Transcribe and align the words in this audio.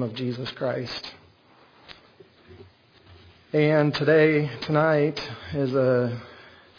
of 0.00 0.14
Jesus 0.14 0.50
Christ. 0.52 1.12
And 3.52 3.94
today, 3.94 4.48
tonight, 4.62 5.20
is 5.52 5.74
a 5.74 6.18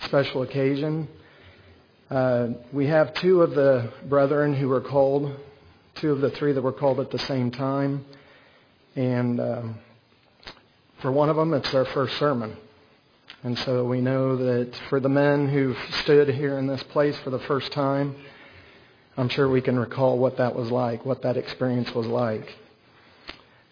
special 0.06 0.42
occasion. 0.42 1.08
Uh, 2.10 2.48
we 2.72 2.88
have 2.88 3.14
two 3.14 3.44
of 3.44 3.52
the 3.52 3.92
brethren 4.10 4.56
who 4.56 4.68
were 4.68 4.82
called, 4.82 5.32
two 5.94 6.12
of 6.12 6.22
the 6.22 6.32
three 6.32 6.54
that 6.54 6.64
were 6.64 6.74
called 6.74 7.00
at 7.00 7.12
the 7.12 7.20
same 7.20 7.52
time. 7.52 8.04
And 8.96 9.40
um, 9.40 9.76
for 11.04 11.12
one 11.12 11.30
of 11.30 11.36
them, 11.36 11.54
it's 11.54 11.72
their 11.72 11.86
first 11.86 12.18
sermon. 12.18 12.58
And 13.44 13.60
so 13.60 13.86
we 13.86 14.02
know 14.02 14.38
that 14.38 14.76
for 14.90 15.00
the 15.00 15.08
men 15.10 15.50
who've 15.50 15.78
stood 16.02 16.30
here 16.30 16.58
in 16.58 16.66
this 16.66 16.82
place 16.82 17.16
for 17.20 17.30
the 17.30 17.42
first 17.42 17.72
time, 17.74 18.16
I'm 19.18 19.30
sure 19.30 19.48
we 19.48 19.62
can 19.62 19.78
recall 19.78 20.18
what 20.18 20.38
that 20.38 20.56
was 20.56 20.72
like, 20.72 21.06
what 21.06 21.22
that 21.22 21.38
experience 21.38 21.94
was 21.94 22.08
like. 22.08 22.52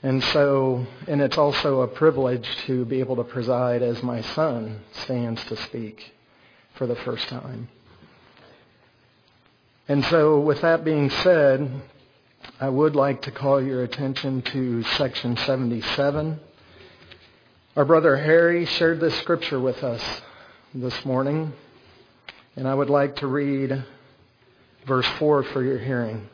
And 0.04 0.24
so, 0.24 0.86
and 1.08 1.22
it's 1.22 1.38
also 1.38 1.82
a 1.82 1.88
privilege 1.88 2.48
to 2.66 2.86
be 2.86 3.00
able 3.02 3.18
to 3.18 3.24
preside 3.24 3.84
as 3.84 4.02
my 4.02 4.22
son 4.22 4.82
stands 5.04 5.44
to 5.46 5.56
speak 5.56 6.14
for 6.74 6.88
the 6.88 6.96
first 6.96 7.28
time. 7.28 7.70
And 9.88 10.04
so, 10.06 10.40
with 10.40 10.62
that 10.62 10.84
being 10.84 11.10
said, 11.10 11.70
I 12.60 12.70
would 12.70 12.96
like 12.96 13.24
to 13.24 13.32
call 13.32 13.62
your 13.62 13.84
attention 13.84 14.42
to 14.44 14.82
section 14.84 15.38
77. 15.38 16.40
Our 17.76 17.86
brother 17.86 18.18
Harry 18.18 18.66
shared 18.66 19.00
this 19.00 19.18
scripture 19.20 19.60
with 19.60 19.84
us 19.84 20.22
this 20.74 21.06
morning, 21.06 21.54
and 22.56 22.68
I 22.68 22.74
would 22.74 22.90
like 22.90 23.18
to 23.18 23.28
read 23.28 23.84
verse 24.88 25.08
4 25.20 25.44
for 25.44 25.64
your 25.64 25.78
hearing. 25.78 26.28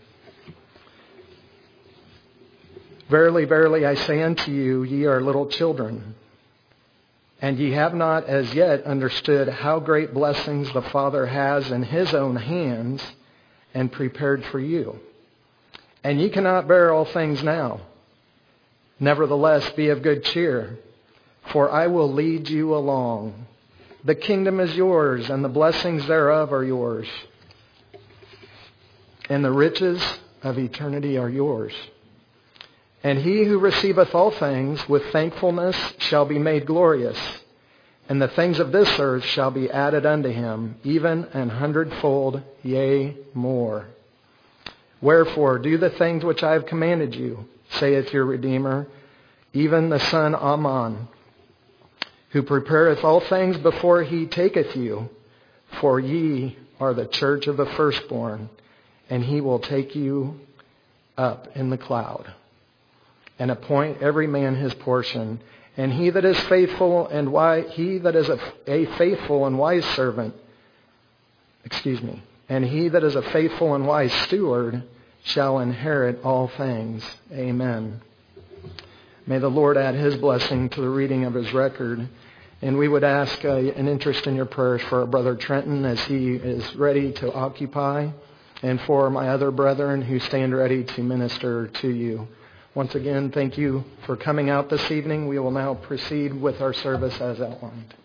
Verily, 3.09 3.45
verily, 3.45 3.85
I 3.85 3.95
say 3.95 4.21
unto 4.21 4.51
you, 4.51 4.83
ye 4.83 5.05
are 5.05 5.21
little 5.21 5.47
children, 5.47 6.15
and 7.41 7.57
ye 7.57 7.71
have 7.71 7.93
not 7.93 8.25
as 8.25 8.53
yet 8.53 8.83
understood 8.83 9.47
how 9.47 9.79
great 9.79 10.13
blessings 10.13 10.71
the 10.73 10.81
Father 10.81 11.25
has 11.25 11.71
in 11.71 11.83
his 11.83 12.13
own 12.13 12.35
hands 12.35 13.01
and 13.73 13.91
prepared 13.91 14.43
for 14.45 14.59
you. 14.59 14.99
And 16.03 16.19
ye 16.19 16.29
cannot 16.29 16.67
bear 16.67 16.91
all 16.91 17.05
things 17.05 17.41
now. 17.43 17.81
Nevertheless, 18.99 19.69
be 19.71 19.89
of 19.89 20.01
good 20.01 20.25
cheer, 20.25 20.77
for 21.53 21.71
I 21.71 21.87
will 21.87 22.11
lead 22.11 22.49
you 22.49 22.75
along. 22.75 23.45
The 24.03 24.15
kingdom 24.15 24.59
is 24.59 24.75
yours, 24.75 25.29
and 25.29 25.45
the 25.45 25.49
blessings 25.49 26.05
thereof 26.07 26.51
are 26.51 26.63
yours, 26.63 27.07
and 29.29 29.45
the 29.45 29.51
riches 29.51 30.01
of 30.43 30.57
eternity 30.57 31.17
are 31.17 31.29
yours. 31.29 31.73
And 33.07 33.19
he 33.19 33.45
who 33.45 33.57
receiveth 33.57 34.13
all 34.13 34.31
things 34.31 34.89
with 34.89 35.13
thankfulness 35.13 35.77
shall 35.97 36.25
be 36.25 36.37
made 36.37 36.65
glorious, 36.65 37.17
and 38.09 38.21
the 38.21 38.27
things 38.27 38.59
of 38.59 38.73
this 38.73 38.99
earth 38.99 39.23
shall 39.23 39.49
be 39.49 39.71
added 39.71 40.05
unto 40.05 40.27
him, 40.27 40.75
even 40.83 41.23
an 41.31 41.47
hundredfold, 41.47 42.41
yea, 42.63 43.15
more. 43.33 43.85
Wherefore, 44.99 45.57
do 45.57 45.77
the 45.77 45.91
things 45.91 46.25
which 46.25 46.43
I 46.43 46.51
have 46.51 46.65
commanded 46.65 47.15
you, 47.15 47.45
saith 47.69 48.11
your 48.11 48.25
Redeemer, 48.25 48.87
even 49.53 49.87
the 49.87 50.01
Son 50.01 50.35
Ahman, 50.35 51.07
who 52.31 52.43
prepareth 52.43 53.05
all 53.05 53.21
things 53.21 53.55
before 53.55 54.03
he 54.03 54.25
taketh 54.25 54.75
you, 54.75 55.07
for 55.79 55.97
ye 55.97 56.57
are 56.77 56.93
the 56.93 57.07
church 57.07 57.47
of 57.47 57.55
the 57.55 57.67
firstborn, 57.77 58.49
and 59.09 59.23
he 59.23 59.39
will 59.39 59.59
take 59.59 59.95
you 59.95 60.41
up 61.17 61.47
in 61.55 61.69
the 61.69 61.77
cloud 61.77 62.33
and 63.39 63.51
appoint 63.51 64.01
every 64.01 64.27
man 64.27 64.55
his 64.55 64.73
portion. 64.73 65.39
And 65.75 65.93
he 65.93 66.09
that 66.09 66.25
is 66.25 66.39
faithful 66.41 67.07
and 67.07 67.31
wise, 67.31 67.65
he 67.71 67.99
that 67.99 68.15
is 68.15 68.29
a, 68.29 68.39
a 68.65 68.85
faithful 68.97 69.45
and 69.45 69.57
wise 69.59 69.85
servant, 69.95 70.33
excuse 71.63 72.01
me, 72.01 72.23
and 72.49 72.65
he 72.65 72.89
that 72.89 73.03
is 73.03 73.15
a 73.15 73.21
faithful 73.21 73.75
and 73.75 73.85
wise 73.85 74.13
steward 74.23 74.83
shall 75.23 75.59
inherit 75.59 76.23
all 76.23 76.47
things. 76.47 77.03
Amen. 77.31 78.01
May 79.27 79.39
the 79.39 79.49
Lord 79.49 79.77
add 79.77 79.93
his 79.93 80.15
blessing 80.15 80.69
to 80.69 80.81
the 80.81 80.89
reading 80.89 81.25
of 81.25 81.33
his 81.33 81.53
record. 81.53 82.07
And 82.61 82.77
we 82.77 82.87
would 82.87 83.03
ask 83.03 83.45
uh, 83.45 83.55
an 83.55 83.87
interest 83.87 84.25
in 84.25 84.35
your 84.35 84.45
prayers 84.45 84.81
for 84.83 85.01
our 85.01 85.05
brother 85.05 85.35
Trenton 85.35 85.85
as 85.85 85.99
he 86.05 86.33
is 86.33 86.75
ready 86.75 87.11
to 87.13 87.31
occupy, 87.31 88.09
and 88.63 88.81
for 88.81 89.11
my 89.11 89.29
other 89.29 89.51
brethren 89.51 90.01
who 90.01 90.19
stand 90.19 90.55
ready 90.57 90.83
to 90.83 91.03
minister 91.03 91.67
to 91.67 91.87
you. 91.87 92.27
Once 92.77 92.93
again, 92.93 93.31
thank 93.31 93.57
you 93.57 93.83
for 94.05 94.15
coming 94.15 94.51
out 94.51 94.69
this 94.69 94.91
evening. 94.91 95.27
We 95.27 95.39
will 95.39 95.49
now 95.49 95.73
proceed 95.73 96.31
with 96.39 96.61
our 96.61 96.73
service 96.73 97.19
as 97.19 97.41
outlined. 97.41 97.95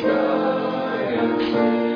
try 0.00 1.02
and 1.14 1.40
sea. 1.40 1.93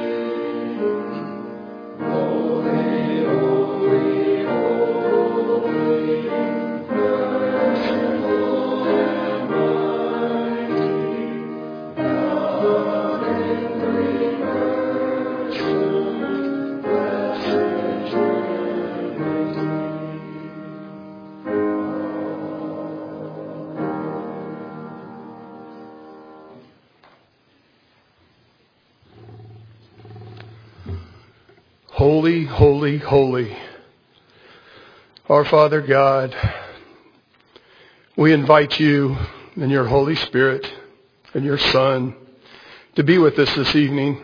Holy. 33.09 33.57
Our 35.31 35.47
Father 35.47 35.81
God, 35.81 36.37
we 38.19 38.35
invite 38.35 38.79
you 38.79 39.17
and 39.57 39.71
your 39.71 39.87
Holy 39.87 40.15
Spirit 40.15 40.71
and 41.33 41.43
your 41.43 41.57
Son 41.57 42.15
to 42.97 43.03
be 43.03 43.17
with 43.17 43.39
us 43.39 43.55
this 43.55 43.75
evening. 43.75 44.23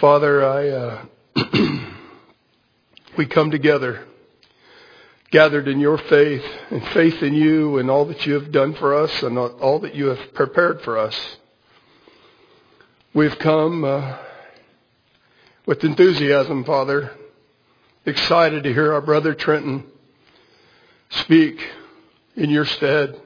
Father, 0.00 0.42
I, 0.42 0.68
uh, 0.70 1.04
we 3.18 3.26
come 3.26 3.50
together, 3.50 4.06
gathered 5.30 5.68
in 5.68 5.80
your 5.80 5.98
faith 5.98 6.44
and 6.70 6.82
faith 6.94 7.22
in 7.22 7.34
you 7.34 7.76
and 7.76 7.90
all 7.90 8.06
that 8.06 8.24
you 8.24 8.32
have 8.32 8.50
done 8.50 8.72
for 8.72 8.94
us 8.94 9.22
and 9.22 9.36
all 9.36 9.80
that 9.80 9.94
you 9.94 10.06
have 10.06 10.32
prepared 10.32 10.80
for 10.80 10.96
us. 10.96 11.36
We've 13.12 13.38
come 13.38 13.84
uh, 13.84 14.16
with 15.66 15.82
enthusiasm, 15.82 16.64
Father, 16.64 17.10
excited 18.06 18.62
to 18.62 18.72
hear 18.72 18.92
our 18.92 19.00
brother 19.00 19.34
Trenton 19.34 19.84
speak 21.10 21.60
in 22.36 22.50
your 22.50 22.64
stead. 22.64 23.20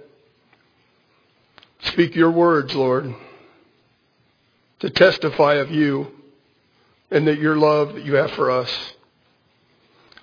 Speak 1.83 2.17
your 2.17 2.31
words, 2.31 2.75
Lord, 2.75 3.15
to 4.81 4.91
testify 4.91 5.55
of 5.57 5.71
you 5.71 6.09
and 7.11 7.27
that 7.27 7.39
your 7.39 7.57
love 7.57 7.95
that 7.95 8.05
you 8.05 8.15
have 8.15 8.31
for 8.33 8.51
us. 8.51 8.71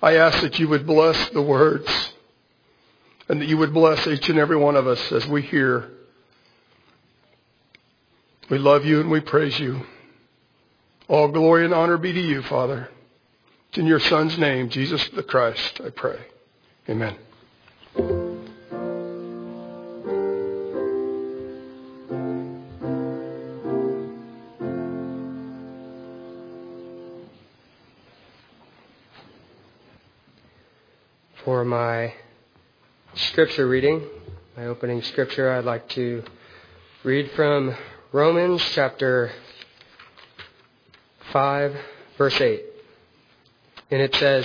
I 0.02 0.16
ask 0.16 0.40
that 0.42 0.58
you 0.58 0.68
would 0.68 0.86
bless 0.86 1.30
the 1.30 1.42
words 1.42 2.12
and 3.28 3.40
that 3.40 3.48
you 3.48 3.58
would 3.58 3.74
bless 3.74 4.06
each 4.06 4.28
and 4.28 4.38
every 4.38 4.56
one 4.56 4.74
of 4.74 4.86
us 4.86 5.12
as 5.12 5.26
we 5.26 5.42
hear. 5.42 5.90
We 8.50 8.58
love 8.58 8.84
you 8.84 9.00
and 9.00 9.10
we 9.10 9.20
praise 9.20 9.58
you. 9.58 9.84
All 11.08 11.28
glory 11.28 11.64
and 11.64 11.72
honor 11.72 11.96
be 11.96 12.12
to 12.12 12.20
you, 12.20 12.42
Father. 12.42 12.90
It's 13.70 13.78
in 13.78 13.86
your 13.86 13.98
Son's 13.98 14.36
name, 14.36 14.68
Jesus 14.68 15.08
the 15.08 15.22
Christ, 15.22 15.80
I 15.82 15.88
pray. 15.88 16.18
Amen. 16.86 17.16
For 31.42 31.64
my 31.64 32.12
scripture 33.14 33.66
reading, 33.66 34.06
my 34.58 34.66
opening 34.66 35.00
scripture, 35.00 35.50
I'd 35.50 35.64
like 35.64 35.88
to 35.90 36.22
read 37.02 37.30
from 37.30 37.74
Romans 38.12 38.62
chapter 38.74 39.32
5, 41.32 41.76
verse 42.16 42.40
8. 42.40 42.62
And 43.90 44.02
it 44.02 44.14
says, 44.16 44.44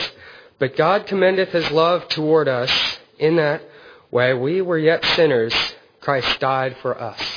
But 0.60 0.78
God 0.78 1.06
commendeth 1.06 1.50
his 1.50 1.70
love 1.72 2.08
toward 2.10 2.48
us 2.48 2.72
in 3.20 3.36
that 3.38 3.62
while 4.10 4.40
we 4.40 4.62
were 4.62 4.78
yet 4.78 5.04
sinners, 5.04 5.54
Christ 6.00 6.40
died 6.40 6.78
for 6.82 7.00
us. 7.00 7.33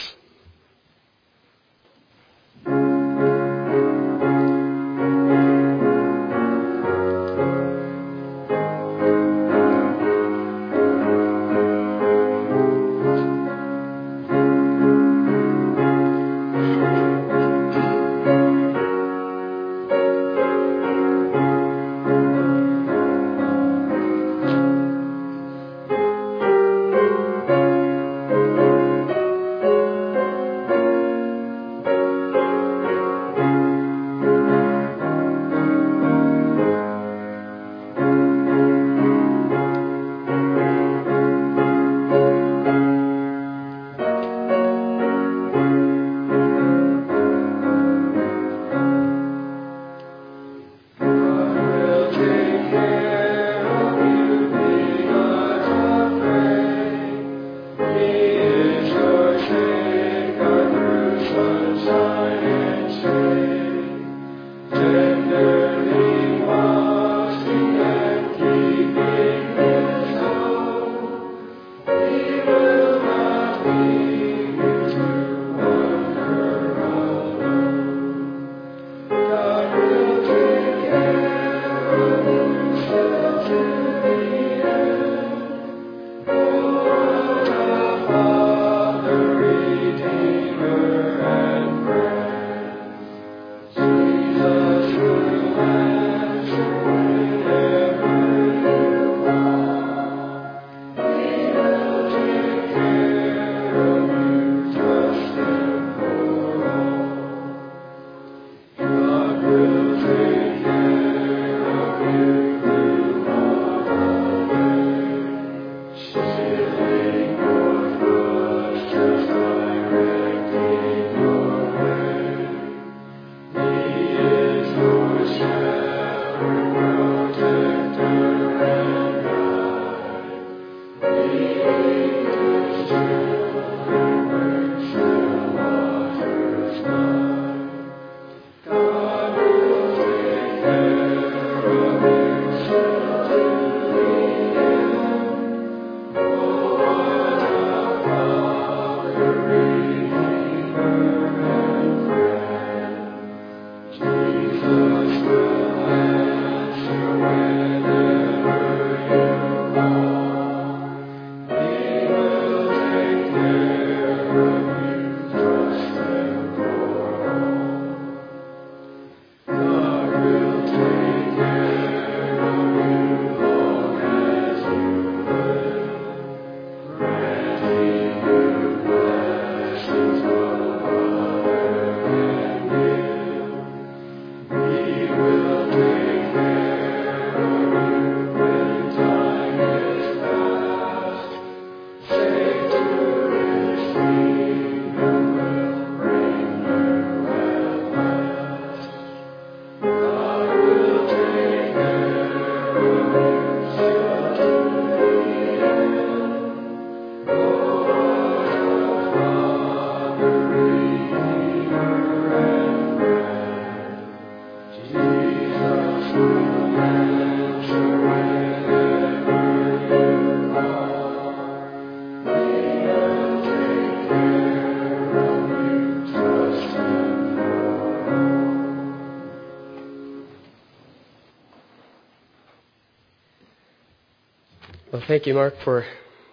Thank 235.07 235.27
you, 235.27 235.35
Mark, 235.35 235.55
for 235.63 235.87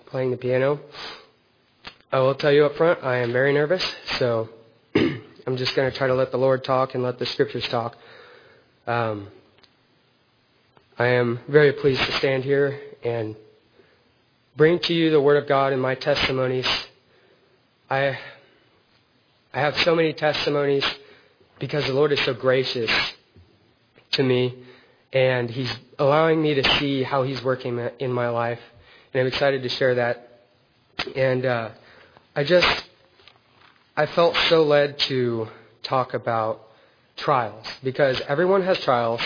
playing 0.07 0.31
the 0.31 0.37
piano. 0.37 0.79
I 2.11 2.19
will 2.19 2.33
tell 2.33 2.51
you 2.51 2.65
up 2.65 2.75
front, 2.75 3.03
I 3.03 3.17
am 3.17 3.31
very 3.31 3.53
nervous, 3.53 3.83
so 4.17 4.49
I'm 4.95 5.57
just 5.57 5.75
going 5.75 5.91
to 5.91 5.95
try 5.95 6.07
to 6.07 6.15
let 6.15 6.31
the 6.31 6.37
Lord 6.37 6.63
talk 6.63 6.95
and 6.95 7.03
let 7.03 7.19
the 7.19 7.25
scriptures 7.25 7.67
talk. 7.67 7.95
Um, 8.87 9.27
I 10.97 11.07
am 11.07 11.39
very 11.47 11.73
pleased 11.73 12.01
to 12.01 12.11
stand 12.13 12.43
here 12.43 12.79
and 13.03 13.35
bring 14.55 14.79
to 14.79 14.93
you 14.93 15.11
the 15.11 15.21
Word 15.21 15.37
of 15.37 15.47
God 15.47 15.71
and 15.71 15.81
my 15.81 15.93
testimonies. 15.93 16.67
I, 17.89 18.17
I 19.53 19.59
have 19.59 19.77
so 19.81 19.95
many 19.95 20.13
testimonies 20.13 20.85
because 21.59 21.85
the 21.85 21.93
Lord 21.93 22.11
is 22.11 22.19
so 22.21 22.33
gracious 22.33 22.91
to 24.11 24.23
me 24.23 24.63
and 25.13 25.49
He's 25.49 25.73
allowing 25.99 26.41
me 26.41 26.55
to 26.55 26.77
see 26.79 27.03
how 27.03 27.23
He's 27.23 27.41
working 27.43 27.79
in 27.99 28.11
my 28.11 28.29
life. 28.29 28.59
And 29.13 29.21
I'm 29.21 29.27
excited 29.27 29.61
to 29.63 29.69
share 29.69 29.95
that. 29.95 30.41
And 31.15 31.45
uh, 31.45 31.69
I 32.35 32.43
just, 32.43 32.83
I 33.95 34.07
felt 34.07 34.35
so 34.49 34.63
led 34.63 34.97
to 34.99 35.47
talk 35.83 36.15
about 36.15 36.67
trials 37.15 37.67
because 37.83 38.19
everyone 38.27 38.63
has 38.63 38.79
trials. 38.79 39.21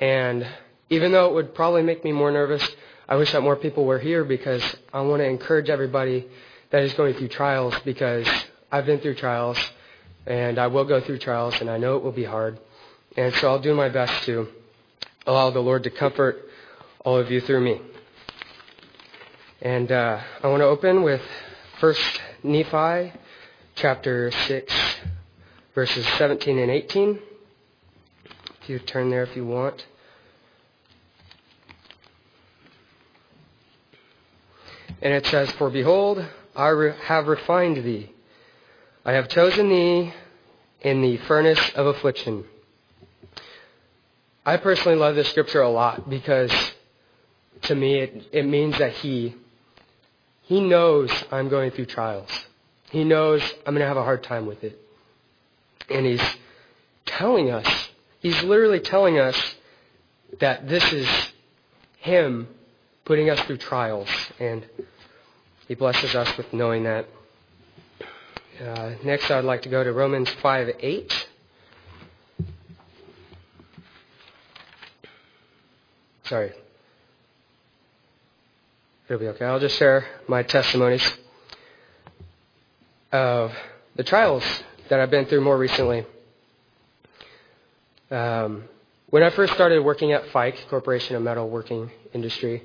And 0.00 0.46
even 0.88 1.12
though 1.12 1.26
it 1.26 1.34
would 1.34 1.54
probably 1.54 1.82
make 1.82 2.02
me 2.04 2.12
more 2.12 2.30
nervous, 2.30 2.66
I 3.08 3.16
wish 3.16 3.32
that 3.32 3.42
more 3.42 3.56
people 3.56 3.84
were 3.84 3.98
here 3.98 4.24
because 4.24 4.62
I 4.92 5.02
want 5.02 5.20
to 5.20 5.26
encourage 5.26 5.68
everybody 5.68 6.26
that 6.70 6.82
is 6.82 6.94
going 6.94 7.14
through 7.14 7.28
trials 7.28 7.74
because 7.84 8.26
I've 8.70 8.86
been 8.86 9.00
through 9.00 9.16
trials 9.16 9.58
and 10.26 10.58
I 10.58 10.68
will 10.68 10.84
go 10.84 11.00
through 11.00 11.18
trials 11.18 11.54
and 11.60 11.68
I 11.68 11.76
know 11.76 11.96
it 11.96 12.02
will 12.02 12.12
be 12.12 12.24
hard. 12.24 12.58
And 13.16 13.34
so 13.34 13.48
I'll 13.48 13.58
do 13.58 13.74
my 13.74 13.90
best 13.90 14.24
to 14.24 14.48
allow 15.26 15.50
the 15.50 15.60
Lord 15.60 15.84
to 15.84 15.90
comfort 15.90 16.48
all 17.04 17.16
of 17.16 17.30
you 17.30 17.40
through 17.40 17.60
me. 17.60 17.80
And 19.60 19.90
uh, 19.92 20.20
I 20.42 20.48
want 20.48 20.60
to 20.60 20.66
open 20.66 21.02
with 21.02 21.22
First 21.78 22.20
Nephi 22.42 23.12
chapter 23.76 24.32
6, 24.32 24.74
verses 25.74 26.06
17 26.18 26.58
and 26.58 26.70
18. 26.70 27.20
If 28.62 28.68
you 28.68 28.78
turn 28.80 29.10
there 29.10 29.22
if 29.22 29.36
you 29.36 29.46
want. 29.46 29.86
And 35.00 35.12
it 35.12 35.26
says, 35.26 35.50
For 35.52 35.70
behold, 35.70 36.24
I 36.54 36.68
re- 36.68 36.94
have 37.04 37.26
refined 37.26 37.84
thee. 37.84 38.12
I 39.04 39.12
have 39.12 39.28
chosen 39.28 39.68
thee 39.68 40.12
in 40.80 41.00
the 41.00 41.16
furnace 41.18 41.70
of 41.74 41.86
affliction 41.86 42.44
I 44.44 44.56
personally 44.56 44.98
love 44.98 45.14
this 45.14 45.28
scripture 45.30 45.62
a 45.62 45.68
lot 45.68 46.10
because 46.10 46.52
to 47.62 47.74
me 47.74 48.00
it, 48.00 48.28
it 48.32 48.46
means 48.46 48.76
that 48.78 48.92
he 48.92 49.36
he 50.42 50.60
knows 50.60 51.10
I'm 51.30 51.48
going 51.48 51.70
through 51.70 51.86
trials. 51.86 52.28
He 52.90 53.04
knows 53.04 53.42
I'm 53.64 53.72
going 53.72 53.80
to 53.80 53.86
have 53.86 53.96
a 53.96 54.02
hard 54.02 54.22
time 54.22 54.44
with 54.46 54.64
it. 54.64 54.78
And 55.88 56.04
he's 56.04 56.22
telling 57.06 57.50
us, 57.50 57.66
he's 58.20 58.42
literally 58.42 58.80
telling 58.80 59.18
us 59.18 59.54
that 60.40 60.68
this 60.68 60.92
is 60.92 61.08
him 62.00 62.48
putting 63.04 63.30
us 63.30 63.40
through 63.40 63.58
trials. 63.58 64.08
And 64.38 64.66
he 65.68 65.74
blesses 65.74 66.14
us 66.14 66.36
with 66.36 66.52
knowing 66.52 66.82
that. 66.82 67.06
Uh, 68.60 68.94
next, 69.04 69.30
I'd 69.30 69.44
like 69.44 69.62
to 69.62 69.68
go 69.68 69.82
to 69.82 69.92
Romans 69.92 70.28
5 70.28 70.76
8. 70.80 71.21
Sorry. 76.32 76.50
It'll 79.06 79.20
be 79.20 79.28
okay. 79.28 79.44
I'll 79.44 79.60
just 79.60 79.76
share 79.76 80.06
my 80.26 80.42
testimonies 80.42 81.06
of 83.12 83.52
the 83.96 84.02
trials 84.02 84.42
that 84.88 84.98
I've 84.98 85.10
been 85.10 85.26
through 85.26 85.42
more 85.42 85.58
recently. 85.58 86.06
Um, 88.10 88.64
when 89.10 89.22
I 89.22 89.28
first 89.28 89.52
started 89.52 89.80
working 89.80 90.12
at 90.12 90.26
Fike 90.28 90.56
Corporation 90.70 91.16
of 91.16 91.22
Metal 91.22 91.50
Working 91.50 91.90
Industry, 92.14 92.62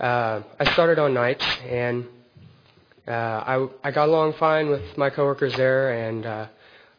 uh, 0.00 0.40
I 0.58 0.72
started 0.72 0.98
on 0.98 1.12
nights, 1.12 1.44
and 1.68 2.06
uh, 3.06 3.10
I, 3.10 3.68
I 3.84 3.90
got 3.90 4.08
along 4.08 4.32
fine 4.38 4.70
with 4.70 4.96
my 4.96 5.10
coworkers 5.10 5.54
there, 5.56 6.08
and 6.08 6.24
uh, 6.24 6.46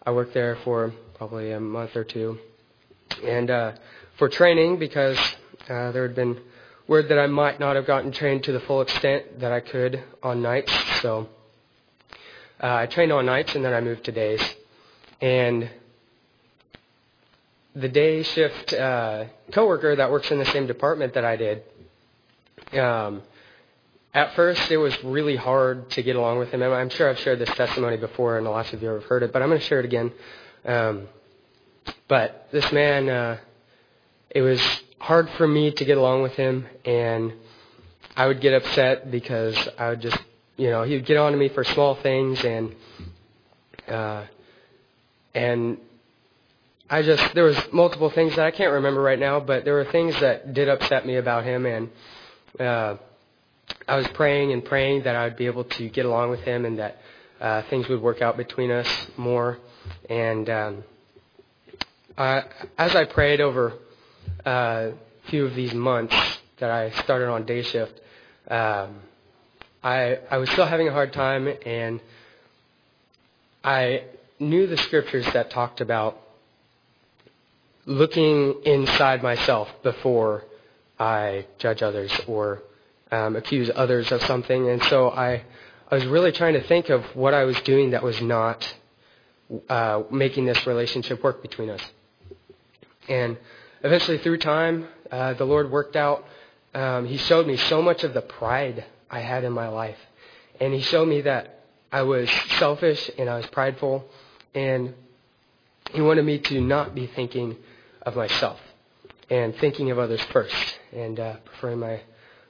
I 0.06 0.12
worked 0.12 0.36
there 0.36 0.56
for 0.58 0.94
probably 1.16 1.52
a 1.52 1.60
month 1.60 1.96
or 1.96 2.04
two. 2.04 2.38
And 3.26 3.50
uh, 3.50 3.72
for 4.20 4.30
training, 4.30 4.78
because 4.78 5.18
uh, 5.70 5.92
there 5.92 6.04
had 6.04 6.16
been 6.16 6.40
word 6.90 7.10
that 7.10 7.20
I 7.20 7.28
might 7.28 7.60
not 7.60 7.76
have 7.76 7.86
gotten 7.86 8.12
trained 8.12 8.44
to 8.46 8.52
the 8.52 8.60
full 8.62 8.82
extent 8.82 9.40
that 9.42 9.52
I 9.52 9.60
could 9.60 10.04
on 10.24 10.42
nights. 10.42 10.74
So 11.02 11.30
uh, 12.62 12.74
I 12.76 12.86
trained 12.88 13.12
on 13.12 13.28
nights 13.28 13.54
and 13.54 13.64
then 13.64 13.74
I 13.74 13.80
moved 13.80 14.06
to 14.06 14.12
days. 14.12 14.42
And 15.22 15.70
the 17.76 17.90
day 17.90 18.24
shift 18.24 18.74
uh, 18.74 19.26
coworker 19.52 19.96
that 19.96 20.10
works 20.10 20.32
in 20.32 20.40
the 20.40 20.46
same 20.46 20.66
department 20.66 21.14
that 21.14 21.24
I 21.24 21.36
did, 21.36 21.64
um, 22.74 23.22
at 24.12 24.36
first 24.36 24.72
it 24.72 24.78
was 24.78 25.04
really 25.04 25.36
hard 25.36 25.92
to 25.92 26.02
get 26.02 26.16
along 26.16 26.40
with 26.40 26.50
him. 26.50 26.64
And 26.64 26.74
I'm 26.74 26.90
sure 26.90 27.08
I've 27.08 27.20
shared 27.20 27.38
this 27.38 27.50
testimony 27.50 27.98
before 27.98 28.38
and 28.38 28.48
lots 28.48 28.74
of 28.74 28.82
you 28.82 28.90
have 28.90 29.04
heard 29.04 29.22
it, 29.22 29.32
but 29.32 29.44
I'm 29.44 29.50
going 29.50 29.62
to 29.62 29.66
share 29.68 29.80
it 29.80 29.86
again. 29.86 30.12
Um, 30.66 31.08
but 32.08 32.48
this 32.52 32.72
man, 32.72 33.10
uh, 33.10 33.38
it 34.32 34.42
was 34.42 34.60
hard 35.00 35.30
for 35.32 35.48
me 35.48 35.72
to 35.72 35.86
get 35.86 35.98
along 35.98 36.22
with 36.24 36.34
him, 36.34 36.66
and 36.86 37.34
I 38.16 38.28
would 38.28 38.42
get 38.42 38.54
upset 38.54 39.10
because 39.10 39.56
I 39.78 39.90
would 39.90 40.02
just, 40.02 40.18
you 40.58 40.70
know, 40.70 40.84
he 40.84 40.96
would 40.96 41.06
get 41.06 41.18
on 41.18 41.32
to 41.32 41.38
me 41.38 41.50
for 41.50 41.64
small 41.64 41.96
things, 41.96 42.44
and 42.44 42.76
uh, 43.88 44.26
and 45.34 45.78
I 46.90 47.02
just 47.02 47.34
there 47.34 47.46
was 47.46 47.58
multiple 47.72 48.10
things 48.10 48.36
that 48.36 48.46
I 48.46 48.52
can't 48.52 48.74
remember 48.74 49.02
right 49.02 49.20
now, 49.20 49.40
but 49.40 49.64
there 49.66 49.74
were 49.74 49.86
things 49.86 50.20
that 50.20 50.54
did 50.54 50.68
upset 50.68 51.06
me 51.06 51.16
about 51.16 51.44
him, 51.46 51.66
and 51.66 51.90
uh, 52.60 52.98
I 53.88 53.96
was 53.96 54.08
praying 54.10 54.52
and 54.52 54.64
praying 54.64 55.04
that 55.04 55.16
I 55.16 55.26
would 55.26 55.38
be 55.38 55.46
able 55.46 55.64
to 55.64 55.90
get 55.90 56.06
along 56.06 56.30
with 56.32 56.42
him 56.42 56.66
and 56.66 56.80
that 56.80 56.98
uh, 57.40 57.62
things 57.70 57.88
would 57.88 58.02
work 58.02 58.22
out 58.22 58.38
between 58.38 58.72
us 58.72 59.08
more. 59.18 59.60
And 60.10 60.50
um, 60.50 60.84
I, 62.18 62.44
as 62.78 62.96
I 62.96 63.06
prayed 63.06 63.42
over 63.42 63.74
uh, 64.46 64.92
few 65.28 65.46
of 65.46 65.56
these 65.56 65.74
months 65.74 66.16
that 66.60 66.70
I 66.70 66.92
started 66.92 67.30
on 67.30 67.46
day 67.46 67.62
shift, 67.62 68.00
um, 68.50 68.96
I 69.84 70.20
I 70.30 70.38
was 70.38 70.50
still 70.50 70.66
having 70.66 70.88
a 70.88 70.92
hard 70.92 71.14
time, 71.14 71.48
and 71.66 72.02
I 73.64 74.04
knew 74.40 74.68
the 74.68 74.78
scriptures 74.78 75.26
that 75.34 75.50
talked 75.50 75.82
about 75.82 76.20
looking 77.86 78.56
inside 78.66 79.24
myself 79.24 79.70
before 79.84 80.44
I 81.00 81.46
judge 81.58 81.82
others 81.82 82.12
or 82.28 82.62
um, 83.12 83.36
accuse 83.36 83.72
others 83.74 84.12
of 84.12 84.22
something, 84.24 84.70
and 84.70 84.84
so 84.84 85.10
I 85.10 85.44
I 85.92 85.96
was 85.96 86.06
really 86.06 86.32
trying 86.32 86.54
to 86.54 86.62
think 86.64 86.90
of 86.90 87.04
what 87.16 87.34
I 87.34 87.46
was 87.46 87.60
doing 87.62 87.92
that 87.92 88.04
was 88.04 88.22
not 88.22 88.72
uh, 89.70 90.04
making 90.12 90.46
this 90.46 90.68
relationship 90.68 91.24
work 91.24 91.42
between 91.42 91.70
us, 91.70 91.82
and 93.08 93.38
eventually 93.84 94.18
through 94.20 94.38
time, 94.38 94.88
uh, 95.12 95.34
the 95.34 95.46
Lord 95.46 95.72
worked 95.72 95.96
out. 95.96 96.26
Um, 96.74 97.06
he 97.06 97.18
showed 97.18 97.48
me 97.48 97.58
so 97.58 97.82
much 97.82 98.04
of 98.04 98.14
the 98.14 98.22
pride 98.22 98.86
I 99.10 99.20
had 99.20 99.44
in 99.44 99.54
my 99.54 99.68
life. 99.68 99.98
And 100.60 100.74
He 100.74 100.82
showed 100.82 101.08
me 101.08 101.22
that 101.22 101.64
I 101.92 102.04
was 102.04 102.30
selfish 102.58 103.10
and 103.18 103.30
I 103.30 103.38
was 103.38 103.48
prideful. 103.48 104.06
And 104.54 104.94
He 105.92 106.02
wanted 106.02 106.26
me 106.26 106.40
to 106.40 106.62
not 106.62 106.94
be 106.94 107.08
thinking 107.08 107.56
of 108.04 108.16
myself 108.16 108.60
and 109.30 109.56
thinking 109.58 109.92
of 109.92 110.00
others 110.00 110.22
first 110.32 110.80
and 110.92 111.20
uh, 111.20 111.36
preferring 111.46 111.80
my 111.80 112.02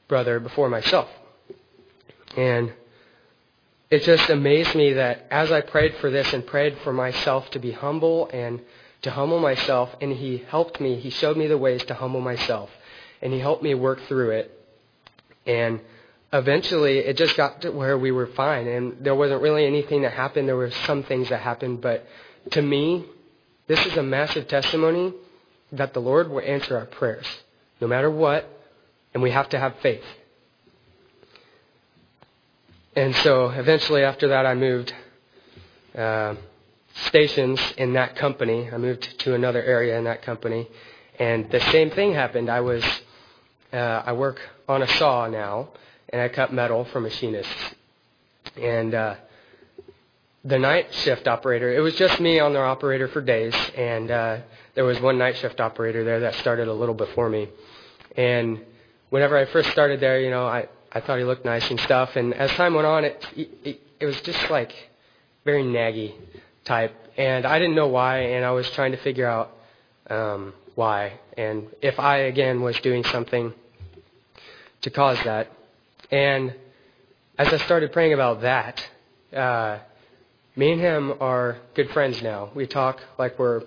brother 0.08 0.40
before 0.40 0.70
myself. 0.70 1.10
And 2.36 2.74
it 3.90 4.04
just 4.04 4.30
amazed 4.30 4.76
me 4.76 4.94
that 4.94 5.28
as 5.32 5.52
I 5.52 5.62
prayed 5.62 5.96
for 5.98 6.10
this 6.12 6.32
and 6.34 6.46
prayed 6.46 6.78
for 6.84 6.94
myself 6.94 7.50
to 7.52 7.60
be 7.60 7.72
humble 7.72 8.30
and 8.32 8.62
to 9.02 9.12
humble 9.12 9.40
myself, 9.40 9.90
and 10.02 10.12
He 10.12 10.44
helped 10.48 10.80
me. 10.80 11.00
He 11.00 11.10
showed 11.10 11.38
me 11.38 11.48
the 11.48 11.58
ways 11.58 11.84
to 11.86 11.94
humble 11.94 12.22
myself, 12.22 12.70
and 13.22 13.34
He 13.34 13.40
helped 13.40 13.64
me 13.64 13.74
work 13.74 14.02
through 14.08 14.32
it. 14.32 14.68
And 15.46 15.80
eventually, 16.34 17.00
it 17.00 17.18
just 17.18 17.38
got 17.38 17.62
to 17.62 17.72
where 17.72 17.98
we 17.98 18.12
were 18.12 18.28
fine, 18.28 18.68
and 18.68 18.98
there 19.02 19.16
wasn't 19.16 19.42
really 19.42 19.66
anything 19.66 20.02
that 20.02 20.14
happened. 20.14 20.48
There 20.48 20.56
were 20.56 20.72
some 20.86 21.04
things 21.04 21.30
that 21.30 21.42
happened, 21.42 21.82
but 21.82 22.06
to 22.52 22.62
me, 22.62 23.06
this 23.68 23.84
is 23.86 23.98
a 23.98 24.04
massive 24.04 24.48
testimony 24.48 25.14
that 25.72 25.94
the 25.94 26.00
Lord 26.00 26.30
will 26.30 26.42
answer 26.42 26.78
our 26.78 26.86
prayers, 26.86 27.26
no 27.80 27.88
matter 27.88 28.10
what, 28.10 28.48
and 29.14 29.24
we 29.24 29.32
have 29.32 29.50
to 29.50 29.60
have 29.60 29.76
faith. 29.82 30.04
And 32.96 33.16
so 33.18 33.50
eventually, 33.50 34.04
after 34.04 34.30
that, 34.30 34.46
I 34.46 34.56
moved. 34.56 34.94
Uh, 35.96 36.36
stations 37.08 37.60
in 37.78 37.94
that 37.94 38.16
company. 38.16 38.70
I 38.72 38.78
moved 38.78 39.20
to 39.20 39.34
another 39.34 39.62
area 39.64 39.98
in 39.98 40.04
that 40.06 40.22
company, 40.22 40.68
and 41.18 41.50
the 41.52 41.60
same 41.72 41.92
thing 41.92 42.14
happened. 42.14 42.50
I 42.50 42.62
was 42.62 42.84
uh, 43.72 44.04
I 44.06 44.14
work 44.14 44.40
on 44.68 44.82
a 44.82 44.88
saw 44.88 45.28
now, 45.28 45.70
and 46.10 46.22
I 46.22 46.30
cut 46.30 46.54
metal 46.54 46.86
for 46.86 47.00
machinists. 47.00 47.76
And 48.58 48.94
uh, 48.94 49.16
the 50.44 50.58
night 50.58 50.94
shift 50.94 51.28
operator, 51.28 51.74
it 51.74 51.80
was 51.80 51.96
just 51.96 52.20
me 52.20 52.40
on 52.40 52.54
the 52.54 52.60
operator 52.60 53.08
for 53.08 53.22
days, 53.22 53.54
and 53.76 54.10
uh, 54.10 54.38
there 54.76 54.86
was 54.86 55.00
one 55.00 55.18
night 55.18 55.38
shift 55.38 55.60
operator 55.60 56.04
there 56.04 56.22
that 56.22 56.36
started 56.36 56.68
a 56.68 56.74
little 56.74 56.96
before 56.96 57.30
me. 57.30 57.50
And 58.18 58.62
whenever 59.10 59.38
I 59.38 59.46
first 59.46 59.70
started 59.72 60.00
there, 60.00 60.20
you 60.20 60.30
know, 60.30 60.48
I, 60.48 60.68
I 60.92 61.00
thought 61.02 61.20
he 61.20 61.24
looked 61.24 61.46
nice 61.46 61.70
and 61.70 61.80
stuff. 61.82 62.16
And 62.16 62.34
as 62.34 62.50
time 62.52 62.74
went 62.74 62.88
on, 62.88 63.06
it, 63.06 63.26
it, 63.36 63.82
it 64.00 64.06
was 64.06 64.20
just 64.22 64.50
like 64.50 64.74
very 65.46 65.64
naggy 65.64 66.14
type. 66.70 66.94
And 67.18 67.46
I 67.46 67.60
didn't 67.60 67.76
know 67.76 67.88
why, 67.88 68.14
and 68.34 68.46
I 68.46 68.52
was 68.52 68.70
trying 68.72 68.92
to 68.92 69.02
figure 69.08 69.28
out 69.28 69.48
um, 70.10 70.54
why, 70.76 71.20
and 71.36 71.68
if 71.82 72.00
I 72.00 72.16
again 72.34 72.62
was 72.62 72.80
doing 72.80 73.04
something 73.04 73.54
to 74.82 74.90
cause 74.90 75.18
that. 75.26 75.52
And 76.12 76.54
as 77.38 77.48
I 77.52 77.58
started 77.58 77.92
praying 77.92 78.14
about 78.14 78.42
that, 78.42 78.76
uh, 79.36 79.80
me 80.56 80.72
and 80.74 80.82
him 80.82 81.14
are 81.20 81.58
good 81.76 81.90
friends 81.92 82.22
now. 82.22 82.50
We 82.56 82.66
talk 82.68 83.02
like 83.18 83.38
we're 83.38 83.64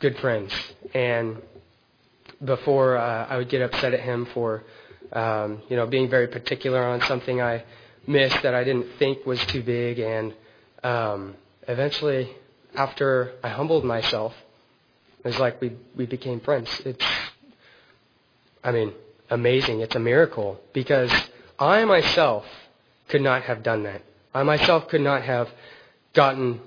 good 0.00 0.16
friends. 0.18 0.52
And 0.94 1.42
before 2.44 2.96
uh, 2.96 3.26
I 3.28 3.36
would 3.36 3.48
get 3.48 3.62
upset 3.62 3.94
at 3.94 4.00
him 4.00 4.26
for, 4.34 4.64
um, 5.12 5.62
you 5.68 5.76
know, 5.76 5.86
being 5.86 6.08
very 6.08 6.28
particular 6.28 6.82
on 6.82 7.00
something 7.02 7.40
I 7.40 7.64
missed 8.06 8.42
that 8.42 8.54
I 8.54 8.64
didn't 8.64 8.88
think 8.98 9.26
was 9.26 9.44
too 9.46 9.62
big. 9.62 9.98
And 9.98 10.34
um, 10.82 11.36
eventually, 11.68 12.34
after 12.74 13.32
I 13.42 13.48
humbled 13.48 13.84
myself 13.84 14.34
it 15.24 15.28
was 15.28 15.38
like 15.38 15.60
we 15.60 15.72
we 15.96 16.06
became 16.06 16.40
friends. 16.40 16.68
It's, 16.84 17.04
I 18.64 18.72
mean, 18.72 18.92
amazing. 19.30 19.80
It's 19.80 19.94
a 19.94 20.00
miracle 20.00 20.60
because 20.72 21.12
I 21.58 21.84
myself 21.84 22.44
could 23.08 23.22
not 23.22 23.42
have 23.42 23.62
done 23.62 23.84
that. 23.84 24.02
I 24.34 24.42
myself 24.42 24.88
could 24.88 25.00
not 25.00 25.22
have 25.22 25.48
gotten 26.12 26.60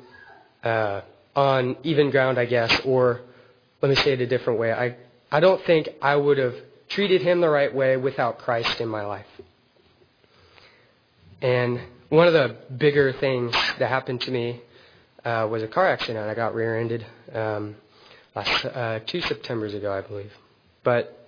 uh, 0.64 1.02
on 1.36 1.76
even 1.84 2.12
ground, 2.12 2.40
I 2.40 2.46
guess, 2.46 2.80
or 2.86 3.22
let 3.82 3.90
me 3.90 3.96
say 3.96 4.14
it 4.14 4.22
a 4.22 4.28
different 4.28 4.58
way. 4.58 4.72
I 4.72 4.96
I 5.30 5.42
don't 5.42 5.62
think 5.66 5.90
I 6.02 6.16
would 6.16 6.38
have 6.38 6.56
treated 6.88 7.22
him 7.22 7.42
the 7.42 7.50
right 7.50 7.74
way 7.74 7.98
without 7.98 8.38
Christ 8.38 8.80
in 8.80 8.88
my 8.88 9.06
life. 9.06 9.28
And 11.42 11.82
one 12.08 12.28
of 12.28 12.34
the 12.34 12.56
bigger 12.74 13.12
things 13.12 13.52
that 13.80 13.90
happened 13.90 14.22
to 14.22 14.32
me 14.32 14.62
uh, 15.26 15.48
was 15.50 15.64
a 15.64 15.68
car 15.68 15.88
accident. 15.88 16.30
I 16.30 16.36
got 16.36 16.54
rear-ended. 16.54 17.06
Um, 17.34 17.76
last 18.36 18.66
uh, 18.66 19.00
two 19.06 19.22
September's 19.22 19.74
ago, 19.74 19.92
I 19.92 20.02
believe. 20.02 20.32
But 20.84 21.28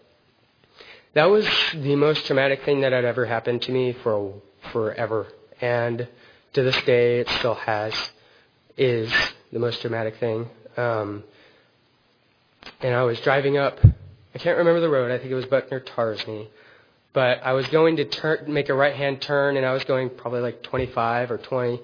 that 1.15 1.25
was 1.25 1.47
the 1.73 1.95
most 1.95 2.25
traumatic 2.27 2.63
thing 2.63 2.81
that 2.81 2.93
had 2.93 3.03
ever 3.03 3.25
happened 3.25 3.63
to 3.63 3.71
me 3.71 3.93
for 4.03 4.35
forever, 4.71 5.27
and 5.59 6.07
to 6.53 6.63
this 6.63 6.79
day, 6.83 7.19
it 7.19 7.29
still 7.29 7.55
has. 7.55 7.93
Is 8.77 9.11
the 9.51 9.57
most 9.57 9.81
traumatic 9.81 10.17
thing. 10.17 10.47
Um, 10.77 11.23
and 12.81 12.93
I 12.93 13.01
was 13.03 13.19
driving 13.21 13.57
up. 13.57 13.79
I 14.35 14.37
can't 14.37 14.57
remember 14.59 14.79
the 14.79 14.89
road. 14.89 15.11
I 15.11 15.17
think 15.17 15.31
it 15.31 15.35
was 15.35 15.47
Buckner 15.47 15.79
Tarsney. 15.79 16.47
But 17.13 17.41
I 17.43 17.53
was 17.53 17.67
going 17.69 17.95
to 17.95 18.05
turn, 18.05 18.53
make 18.53 18.69
a 18.69 18.75
right-hand 18.75 19.21
turn, 19.21 19.57
and 19.57 19.65
I 19.65 19.73
was 19.73 19.83
going 19.85 20.11
probably 20.11 20.41
like 20.41 20.61
25 20.61 21.31
or 21.31 21.39
20. 21.39 21.79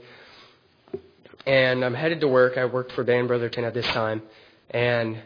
And 1.46 1.84
I'm 1.84 1.94
headed 1.94 2.22
to 2.22 2.28
work. 2.28 2.58
I 2.58 2.66
worked 2.66 2.94
for 2.94 3.04
Dan 3.04 3.28
Brotherton 3.28 3.64
at 3.64 3.74
this 3.74 3.86
time. 3.88 4.22
And 4.70 5.22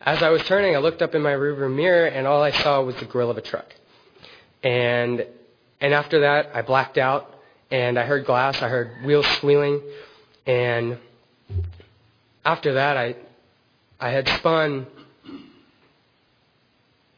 as 0.00 0.22
I 0.22 0.28
was 0.28 0.42
turning, 0.42 0.76
I 0.76 0.80
looked 0.80 1.00
up 1.00 1.14
in 1.14 1.22
my 1.22 1.32
rearview 1.32 1.74
mirror, 1.74 2.06
and 2.06 2.26
all 2.26 2.42
I 2.42 2.50
saw 2.50 2.82
was 2.82 2.94
the 2.96 3.06
grill 3.06 3.30
of 3.30 3.38
a 3.38 3.42
truck. 3.42 3.74
And 4.62 5.26
and 5.80 5.92
after 5.92 6.20
that, 6.20 6.50
I 6.54 6.62
blacked 6.62 6.98
out, 6.98 7.34
and 7.70 7.98
I 7.98 8.04
heard 8.04 8.26
glass, 8.26 8.60
I 8.62 8.68
heard 8.68 9.04
wheels 9.04 9.26
squealing, 9.36 9.80
and 10.46 10.98
after 12.44 12.74
that, 12.74 12.96
I 12.96 13.16
I 13.98 14.10
had 14.10 14.28
spun 14.28 14.86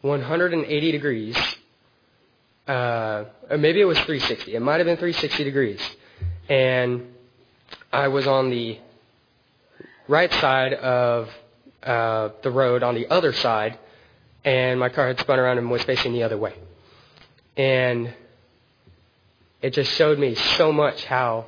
180 0.03 0.92
degrees, 0.92 1.37
uh, 2.68 3.25
maybe 3.59 3.81
it 3.81 3.85
was 3.85 3.99
360. 3.99 4.55
It 4.55 4.61
might 4.61 4.77
have 4.77 4.87
been 4.87 4.96
360 4.96 5.42
degrees, 5.42 5.81
and 6.49 7.03
I 7.96 8.09
was 8.09 8.26
on 8.26 8.50
the 8.50 8.78
right 10.06 10.30
side 10.35 10.74
of 10.74 11.30
uh, 11.82 12.28
the 12.42 12.50
road 12.50 12.82
on 12.82 12.94
the 12.94 13.09
other 13.09 13.32
side, 13.32 13.78
and 14.44 14.78
my 14.78 14.90
car 14.90 15.06
had 15.06 15.18
spun 15.18 15.38
around 15.38 15.56
and 15.56 15.70
was 15.70 15.82
facing 15.82 16.12
the 16.12 16.22
other 16.22 16.37
way. 16.37 16.52
And 17.56 18.12
it 19.62 19.70
just 19.72 19.90
showed 19.92 20.18
me 20.18 20.35
so 20.35 20.72
much 20.72 21.06
how 21.06 21.46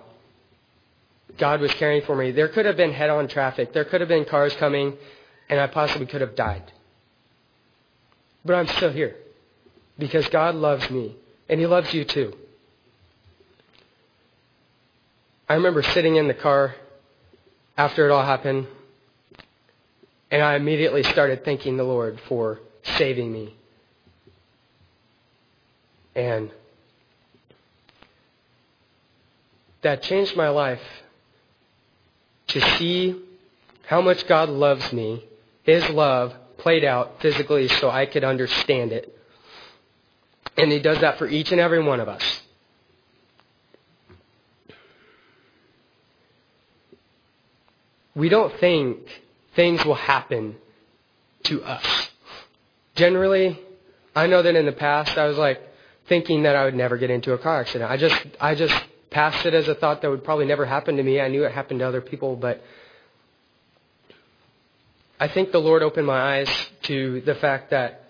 God 1.37 1.61
was 1.61 1.71
caring 1.75 2.01
for 2.01 2.17
me. 2.17 2.31
There 2.31 2.49
could 2.49 2.65
have 2.65 2.79
been 2.79 2.95
head 2.95 3.11
on 3.11 3.29
traffic, 3.29 3.75
there 3.75 3.85
could 3.85 4.01
have 4.01 4.09
been 4.09 4.25
cars 4.25 4.55
coming, 4.57 4.97
and 5.51 5.61
I 5.61 5.67
possibly 5.67 6.07
could 6.07 6.23
have 6.23 6.35
died. 6.35 6.73
But 8.43 8.55
I'm 8.55 8.69
still 8.69 8.91
here 8.91 9.17
because 9.99 10.27
God 10.29 10.55
loves 10.55 10.89
me, 10.89 11.15
and 11.47 11.61
He 11.61 11.67
loves 11.67 11.93
you 11.93 12.07
too. 12.07 12.35
I 15.49 15.55
remember 15.55 15.83
sitting 15.83 16.17
in 16.17 16.29
the 16.29 16.35
car 16.35 16.75
after 17.77 18.07
it 18.07 18.13
all 18.13 18.25
happened 18.25 18.67
and 20.31 20.43
I 20.43 20.57
immediately 20.57 21.03
started 21.03 21.45
thanking 21.45 21.77
the 21.77 21.85
Lord 21.85 22.21
for 22.29 22.61
saving 22.97 23.33
me. 23.33 23.55
And 26.15 26.51
that 29.83 30.03
changed 30.03 30.37
my 30.37 30.49
life 30.49 30.83
to 32.49 32.61
see 32.77 33.23
how 33.87 34.03
much 34.03 34.27
God 34.27 34.51
loves 34.51 34.93
me, 34.93 35.25
His 35.63 35.89
love 35.89 36.35
played 36.59 36.85
out 36.85 37.23
physically 37.23 37.69
so 37.69 37.89
I 37.89 38.05
could 38.05 38.25
understand 38.25 38.93
it. 38.93 39.17
And 40.59 40.71
He 40.71 40.79
does 40.79 41.01
that 41.01 41.19
for 41.19 41.27
each 41.27 41.53
and 41.53 41.61
every 41.61 41.83
one 41.83 42.01
of 42.01 42.09
us. 42.09 42.43
We 48.19 48.29
don't 48.29 48.53
think 48.59 48.99
things 49.55 49.85
will 49.85 49.95
happen 49.95 50.57
to 51.45 51.63
us. 51.63 52.11
Generally, 52.97 53.61
I 54.17 54.27
know 54.27 54.43
that 54.43 54.57
in 54.57 54.67
the 54.67 54.73
past 54.73 55.17
I 55.17 55.29
was 55.29 55.39
like 55.39 55.61
thinking 56.09 56.43
that 56.43 56.57
I 56.57 56.65
would 56.65 56.75
never 56.75 56.97
get 56.97 57.11
into 57.11 57.33
a 57.33 57.39
car 57.39 57.61
accident. 57.61 57.89
I 57.89 57.97
just 57.97 58.21
I 58.41 58.57
just 58.57 58.75
passed 59.11 59.47
it 59.47 59.55
as 59.55 59.69
a 59.69 59.75
thought 59.77 60.03
that 60.03 60.11
would 60.11 60.25
probably 60.25 60.47
never 60.47 60.67
happen 60.67 60.97
to 60.97 61.03
me. 61.05 61.21
I 61.21 61.29
knew 61.29 61.45
it 61.45 61.53
happened 61.53 61.79
to 61.79 61.87
other 61.87 62.01
people, 62.01 62.35
but 62.35 62.61
I 65.21 65.29
think 65.29 65.53
the 65.53 65.61
Lord 65.61 65.85
opened 65.85 66.09
my 66.09 66.39
eyes 66.39 66.71
to 66.83 67.21
the 67.21 67.37
fact 67.37 67.71
that 67.71 68.03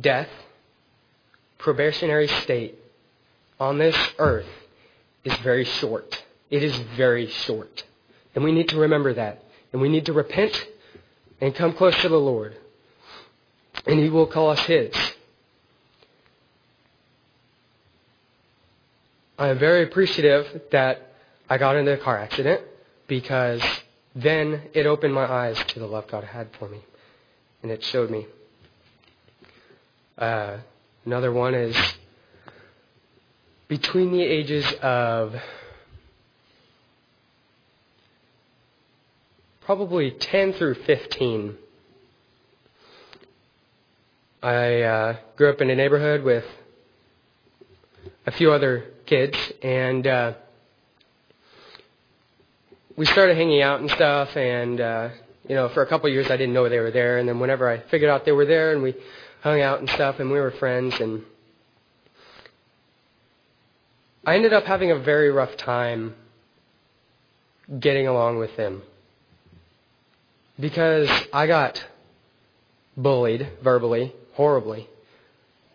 death, 0.00 0.30
probationary 1.58 2.28
state 2.28 2.78
on 3.58 3.78
this 3.78 3.96
earth 4.20 4.46
is 5.24 5.34
very 5.38 5.64
short. 5.64 6.22
It 6.50 6.62
is 6.62 6.76
very 6.96 7.26
short. 7.26 7.82
And 8.38 8.44
we 8.44 8.52
need 8.52 8.68
to 8.68 8.78
remember 8.78 9.12
that. 9.14 9.42
And 9.72 9.82
we 9.82 9.88
need 9.88 10.06
to 10.06 10.12
repent 10.12 10.64
and 11.40 11.52
come 11.52 11.72
close 11.72 12.00
to 12.02 12.08
the 12.08 12.20
Lord. 12.20 12.56
And 13.84 13.98
He 13.98 14.10
will 14.10 14.28
call 14.28 14.50
us 14.50 14.60
His. 14.60 14.94
I 19.40 19.48
am 19.48 19.58
very 19.58 19.82
appreciative 19.82 20.62
that 20.70 21.14
I 21.50 21.58
got 21.58 21.74
into 21.74 21.92
a 21.92 21.96
car 21.96 22.16
accident 22.16 22.60
because 23.08 23.60
then 24.14 24.62
it 24.72 24.86
opened 24.86 25.14
my 25.14 25.28
eyes 25.28 25.58
to 25.70 25.80
the 25.80 25.86
love 25.86 26.06
God 26.06 26.22
had 26.22 26.46
for 26.60 26.68
me. 26.68 26.78
And 27.64 27.72
it 27.72 27.82
showed 27.82 28.08
me. 28.08 28.28
Uh, 30.16 30.58
another 31.04 31.32
one 31.32 31.56
is 31.56 31.76
between 33.66 34.12
the 34.12 34.22
ages 34.22 34.64
of 34.80 35.34
probably 39.68 40.10
10 40.10 40.54
through 40.54 40.72
15. 40.72 41.54
I 44.42 44.80
uh, 44.80 45.16
grew 45.36 45.50
up 45.50 45.60
in 45.60 45.68
a 45.68 45.74
neighborhood 45.76 46.22
with 46.22 46.46
a 48.26 48.30
few 48.30 48.50
other 48.50 48.86
kids, 49.04 49.36
and 49.62 50.06
uh, 50.06 50.32
we 52.96 53.04
started 53.04 53.36
hanging 53.36 53.60
out 53.60 53.80
and 53.80 53.90
stuff. 53.90 54.34
And 54.38 54.80
uh, 54.80 55.10
you 55.46 55.54
know, 55.54 55.68
for 55.68 55.82
a 55.82 55.86
couple 55.86 56.06
of 56.06 56.14
years, 56.14 56.30
I 56.30 56.38
didn't 56.38 56.54
know 56.54 56.66
they 56.70 56.80
were 56.80 56.90
there. 56.90 57.18
And 57.18 57.28
then 57.28 57.38
whenever 57.38 57.70
I 57.70 57.80
figured 57.90 58.08
out 58.08 58.24
they 58.24 58.32
were 58.32 58.46
there, 58.46 58.72
and 58.72 58.82
we 58.82 58.94
hung 59.42 59.60
out 59.60 59.80
and 59.80 59.90
stuff, 59.90 60.18
and 60.18 60.30
we 60.30 60.40
were 60.40 60.52
friends, 60.52 60.98
and 60.98 61.24
I 64.24 64.34
ended 64.34 64.54
up 64.54 64.64
having 64.64 64.92
a 64.92 64.98
very 64.98 65.30
rough 65.30 65.58
time 65.58 66.14
getting 67.78 68.06
along 68.06 68.38
with 68.38 68.56
them 68.56 68.80
because 70.58 71.10
I 71.32 71.46
got 71.46 71.84
bullied 72.96 73.48
verbally, 73.62 74.12
horribly. 74.34 74.88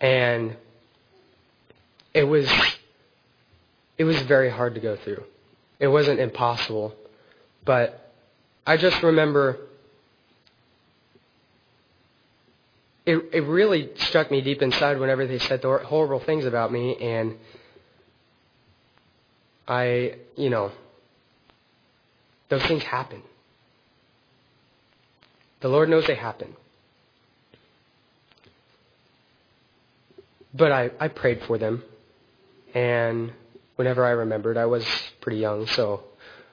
And 0.01 0.57
it 2.13 2.23
was 2.23 2.49
it 3.97 4.03
was 4.03 4.21
very 4.23 4.49
hard 4.49 4.75
to 4.75 4.81
go 4.81 4.95
through. 4.97 5.23
It 5.79 5.87
wasn't 5.87 6.19
impossible, 6.19 6.93
but 7.65 8.11
I 8.65 8.77
just 8.77 9.01
remember 9.03 9.59
it 13.05 13.23
it 13.31 13.41
really 13.41 13.91
struck 13.95 14.29
me 14.31 14.41
deep 14.41 14.61
inside 14.61 14.99
whenever 14.99 15.25
they 15.25 15.39
said 15.39 15.61
the 15.61 15.77
horrible 15.79 16.19
things 16.19 16.45
about 16.45 16.71
me 16.71 16.95
and 16.97 17.37
I, 19.67 20.15
you 20.35 20.49
know, 20.49 20.71
those 22.49 22.63
things 22.63 22.83
happen. 22.83 23.21
The 25.63 25.69
Lord 25.69 25.87
knows 25.87 26.05
they 26.05 26.15
happen. 26.15 26.57
But 30.53 30.73
I, 30.73 30.91
I 30.99 31.07
prayed 31.07 31.41
for 31.47 31.57
them. 31.57 31.83
And 32.73 33.31
whenever 33.77 34.03
I 34.03 34.09
remembered, 34.09 34.57
I 34.57 34.65
was 34.65 34.85
pretty 35.21 35.37
young, 35.37 35.65
so 35.67 36.03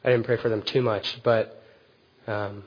I 0.05 0.11
didn't 0.11 0.27
pray 0.27 0.37
for 0.37 0.49
them 0.49 0.63
too 0.63 0.81
much. 0.81 1.21
But 1.25 1.61
um, 2.29 2.63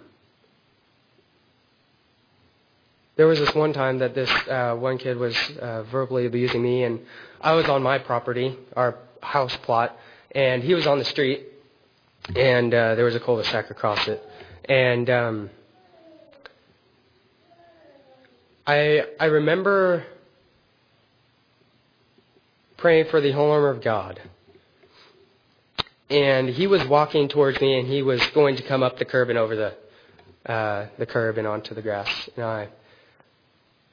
there 3.15 3.25
was 3.25 3.39
this 3.39 3.55
one 3.55 3.71
time 3.71 3.99
that 3.99 4.13
this 4.13 4.29
uh, 4.49 4.75
one 4.75 4.97
kid 4.97 5.15
was 5.15 5.37
uh, 5.61 5.83
verbally 5.83 6.25
abusing 6.25 6.61
me, 6.61 6.83
and 6.83 6.99
I 7.39 7.53
was 7.53 7.69
on 7.69 7.81
my 7.81 7.99
property, 7.99 8.57
our 8.75 8.97
house 9.21 9.55
plot, 9.61 9.97
and 10.35 10.61
he 10.61 10.73
was 10.73 10.87
on 10.87 10.99
the 10.99 11.05
street, 11.05 11.47
and 12.35 12.73
uh, 12.73 12.95
there 12.95 13.05
was 13.05 13.15
a 13.15 13.21
cul-de-sac 13.21 13.69
across 13.69 14.09
it. 14.09 14.21
And 14.65 15.09
um, 15.09 15.49
I 18.65 19.03
I 19.19 19.25
remember 19.25 20.05
praying 22.77 23.05
for 23.09 23.21
the 23.21 23.31
whole 23.31 23.51
armor 23.51 23.69
of 23.69 23.81
God. 23.81 24.21
And 26.09 26.49
he 26.49 26.67
was 26.67 26.85
walking 26.85 27.29
towards 27.29 27.59
me, 27.61 27.79
and 27.79 27.87
he 27.87 28.01
was 28.01 28.21
going 28.27 28.57
to 28.57 28.63
come 28.63 28.83
up 28.83 28.99
the 28.99 29.05
curb 29.05 29.29
and 29.29 29.39
over 29.39 29.55
the 29.55 30.51
uh, 30.51 30.87
the 30.97 31.05
curb 31.05 31.37
and 31.37 31.47
onto 31.47 31.73
the 31.73 31.81
grass. 31.81 32.29
And 32.35 32.45
I 32.45 32.67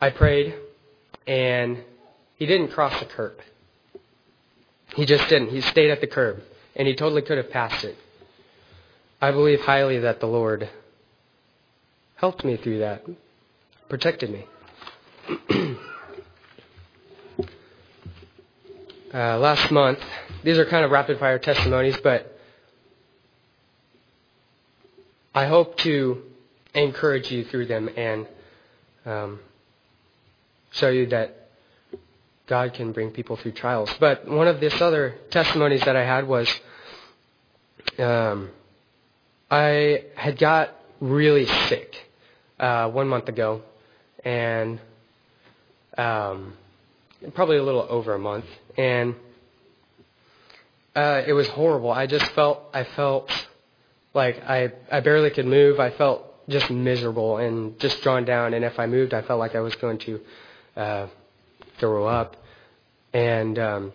I 0.00 0.10
prayed, 0.10 0.54
and 1.26 1.82
he 2.36 2.46
didn't 2.46 2.68
cross 2.68 2.98
the 3.00 3.06
curb. 3.06 3.34
He 4.94 5.06
just 5.06 5.28
didn't. 5.28 5.50
He 5.50 5.60
stayed 5.60 5.90
at 5.90 6.00
the 6.00 6.06
curb, 6.06 6.42
and 6.74 6.88
he 6.88 6.94
totally 6.94 7.22
could 7.22 7.38
have 7.38 7.50
passed 7.50 7.84
it. 7.84 7.96
I 9.22 9.30
believe 9.30 9.60
highly 9.60 9.98
that 10.00 10.20
the 10.20 10.26
Lord 10.26 10.68
helped 12.16 12.44
me 12.44 12.56
through 12.56 12.80
that, 12.80 13.04
protected 13.88 14.30
me. 14.30 14.46
Uh, 19.12 19.38
last 19.38 19.70
month, 19.70 19.98
these 20.42 20.58
are 20.58 20.64
kind 20.66 20.84
of 20.84 20.90
rapid 20.90 21.18
fire 21.18 21.38
testimonies, 21.38 21.96
but 22.02 22.38
I 25.34 25.46
hope 25.46 25.76
to 25.78 26.22
encourage 26.74 27.30
you 27.30 27.44
through 27.44 27.66
them 27.66 27.88
and 27.96 28.26
um, 29.06 29.40
show 30.70 30.88
you 30.88 31.06
that 31.06 31.48
God 32.46 32.74
can 32.74 32.92
bring 32.92 33.10
people 33.10 33.36
through 33.36 33.52
trials. 33.52 33.94
But 34.00 34.28
one 34.28 34.48
of 34.48 34.60
this 34.60 34.80
other 34.80 35.16
testimonies 35.30 35.82
that 35.82 35.94
I 35.94 36.04
had 36.04 36.26
was 36.26 36.48
um, 37.98 38.50
I 39.50 40.04
had 40.16 40.38
got 40.38 40.74
really 41.00 41.46
sick 41.46 41.96
uh, 42.58 42.88
one 42.90 43.08
month 43.08 43.28
ago, 43.28 43.62
and 44.24 44.80
um, 46.00 46.54
probably 47.34 47.58
a 47.58 47.62
little 47.62 47.86
over 47.88 48.14
a 48.14 48.18
month, 48.18 48.46
and 48.78 49.14
uh, 50.96 51.22
it 51.26 51.32
was 51.32 51.48
horrible. 51.48 51.90
I 51.90 52.06
just 52.06 52.26
felt 52.32 52.62
I 52.72 52.84
felt 52.84 53.30
like 54.14 54.42
I 54.42 54.72
I 54.90 55.00
barely 55.00 55.30
could 55.30 55.46
move. 55.46 55.78
I 55.78 55.90
felt 55.90 56.30
just 56.50 56.70
miserable 56.70 57.38
and 57.38 57.78
just 57.78 58.02
drawn 58.02 58.24
down. 58.24 58.54
And 58.54 58.64
if 58.64 58.78
I 58.78 58.86
moved, 58.86 59.14
I 59.14 59.22
felt 59.22 59.38
like 59.38 59.54
I 59.54 59.60
was 59.60 59.74
going 59.76 59.98
to 59.98 60.20
uh, 60.76 61.06
throw 61.78 62.06
up. 62.06 62.36
And 63.12 63.58
um, 63.58 63.92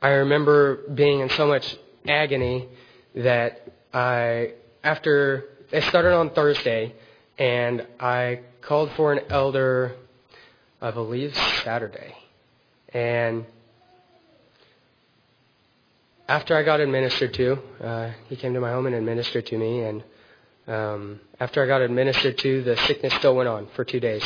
I 0.00 0.08
remember 0.08 0.76
being 0.94 1.20
in 1.20 1.28
so 1.30 1.46
much 1.46 1.76
agony 2.08 2.68
that 3.14 3.72
I, 3.92 4.54
after 4.82 5.44
it 5.70 5.84
started 5.84 6.14
on 6.14 6.30
Thursday, 6.30 6.94
and 7.38 7.86
I 7.98 8.40
called 8.60 8.90
for 8.92 9.12
an 9.12 9.20
elder, 9.30 9.94
I 10.80 10.90
believe 10.90 11.36
Saturday, 11.64 12.14
and 12.90 13.44
after 16.28 16.56
I 16.56 16.62
got 16.62 16.80
administered 16.80 17.34
to, 17.34 17.58
uh, 17.82 18.10
he 18.28 18.36
came 18.36 18.54
to 18.54 18.60
my 18.60 18.70
home 18.70 18.86
and 18.86 18.94
administered 18.94 19.46
to 19.46 19.58
me, 19.58 19.80
and 19.80 20.04
um, 20.66 21.20
after 21.40 21.62
I 21.62 21.66
got 21.66 21.82
administered 21.82 22.38
to, 22.38 22.62
the 22.62 22.76
sickness 22.76 23.12
still 23.14 23.34
went 23.34 23.48
on 23.48 23.68
for 23.74 23.84
two 23.84 24.00
days, 24.00 24.24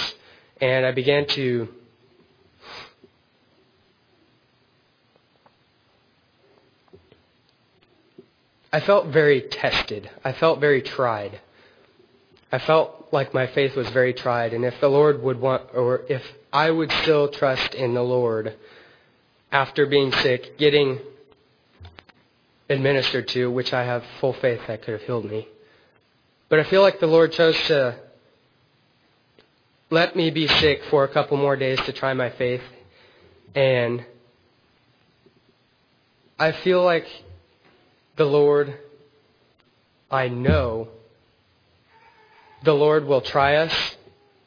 and 0.60 0.84
I 0.86 0.92
began 0.92 1.26
to 1.28 1.68
I 8.76 8.80
felt 8.80 9.06
very 9.06 9.40
tested. 9.40 10.10
I 10.22 10.32
felt 10.32 10.60
very 10.60 10.82
tried. 10.82 11.40
I 12.52 12.58
felt 12.58 13.08
like 13.12 13.34
my 13.34 13.46
faith 13.48 13.74
was 13.74 13.88
very 13.90 14.14
tried, 14.14 14.52
and 14.52 14.64
if 14.64 14.80
the 14.80 14.88
Lord 14.88 15.22
would 15.22 15.40
want, 15.40 15.62
or 15.74 16.02
if 16.08 16.22
I 16.52 16.70
would 16.70 16.92
still 17.02 17.28
trust 17.28 17.74
in 17.74 17.94
the 17.94 18.02
Lord 18.02 18.54
after 19.50 19.86
being 19.86 20.12
sick, 20.12 20.56
getting 20.58 21.00
administered 22.68 23.28
to, 23.28 23.50
which 23.50 23.72
I 23.72 23.84
have 23.84 24.04
full 24.20 24.32
faith 24.34 24.60
that 24.66 24.82
could 24.82 24.92
have 24.92 25.02
healed 25.02 25.24
me. 25.24 25.48
But 26.48 26.60
I 26.60 26.64
feel 26.64 26.82
like 26.82 27.00
the 27.00 27.06
Lord 27.06 27.32
chose 27.32 27.56
to 27.66 27.98
let 29.90 30.16
me 30.16 30.30
be 30.30 30.46
sick 30.46 30.82
for 30.90 31.04
a 31.04 31.08
couple 31.08 31.36
more 31.36 31.56
days 31.56 31.80
to 31.82 31.92
try 31.92 32.12
my 32.14 32.30
faith. 32.30 32.62
And 33.54 34.04
I 36.38 36.52
feel 36.52 36.84
like 36.84 37.06
the 38.16 38.24
Lord, 38.24 38.78
I 40.10 40.28
know 40.28 40.88
the 42.66 42.74
Lord 42.74 43.06
will 43.06 43.22
try 43.22 43.56
us 43.56 43.96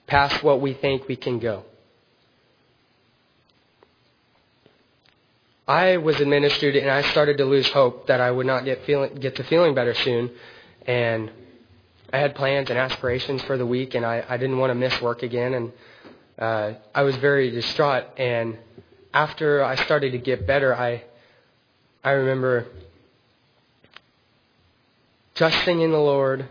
past 0.06 0.44
what 0.44 0.62
we 0.62 0.74
think 0.74 1.08
we 1.08 1.16
can 1.16 1.40
go. 1.40 1.64
I 5.68 5.98
was 5.98 6.20
administered 6.20 6.76
and 6.76 6.90
I 6.90 7.02
started 7.12 7.38
to 7.38 7.46
lose 7.46 7.68
hope 7.70 8.08
that 8.08 8.20
I 8.20 8.30
would 8.30 8.46
not 8.46 8.66
get 8.66 8.86
feeling 8.86 9.16
get 9.16 9.36
to 9.38 9.44
feeling 9.44 9.74
better 9.74 9.94
soon, 9.94 10.32
and 10.86 11.32
I 12.12 12.18
had 12.18 12.36
plans 12.36 12.70
and 12.70 12.78
aspirations 12.78 13.42
for 13.44 13.58
the 13.58 13.66
week, 13.66 13.94
and 13.96 14.06
I, 14.06 14.26
I 14.28 14.38
didn't 14.38 14.58
want 14.58 14.72
to 14.72 14.76
miss 14.76 15.00
work 15.00 15.24
again, 15.24 15.54
and 15.54 15.72
uh, 16.38 16.74
I 16.94 17.04
was 17.04 17.16
very 17.18 17.52
distraught. 17.52 18.06
And 18.18 18.58
after 19.14 19.64
I 19.64 19.76
started 19.76 20.12
to 20.12 20.18
get 20.18 20.46
better, 20.46 20.76
I 20.76 21.04
I 22.04 22.12
remember 22.12 22.66
trusting 25.36 25.80
in 25.80 25.92
the 25.92 26.00
Lord. 26.00 26.50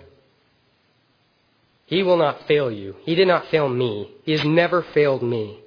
He 1.89 2.03
will 2.03 2.19
not 2.19 2.47
fail 2.47 2.71
you. 2.71 2.97
He 3.05 3.15
did 3.15 3.27
not 3.27 3.47
fail 3.47 3.67
me. 3.67 4.11
He 4.25 4.33
has 4.33 4.45
never 4.45 4.83
failed 4.83 5.23
me. 5.23 5.59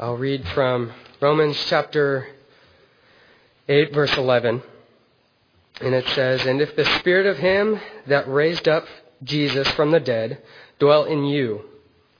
I'll 0.00 0.16
read 0.16 0.44
from 0.48 0.92
Romans 1.20 1.56
chapter 1.68 2.26
8, 3.68 3.94
verse 3.94 4.16
11. 4.16 4.60
And 5.80 5.94
it 5.94 6.08
says, 6.08 6.44
And 6.44 6.60
if 6.60 6.74
the 6.74 6.84
Spirit 6.98 7.26
of 7.26 7.38
Him 7.38 7.80
that 8.08 8.26
raised 8.26 8.66
up 8.66 8.86
Jesus 9.22 9.70
from 9.70 9.92
the 9.92 10.00
dead 10.00 10.42
dwell 10.80 11.04
in 11.04 11.26
you, 11.26 11.62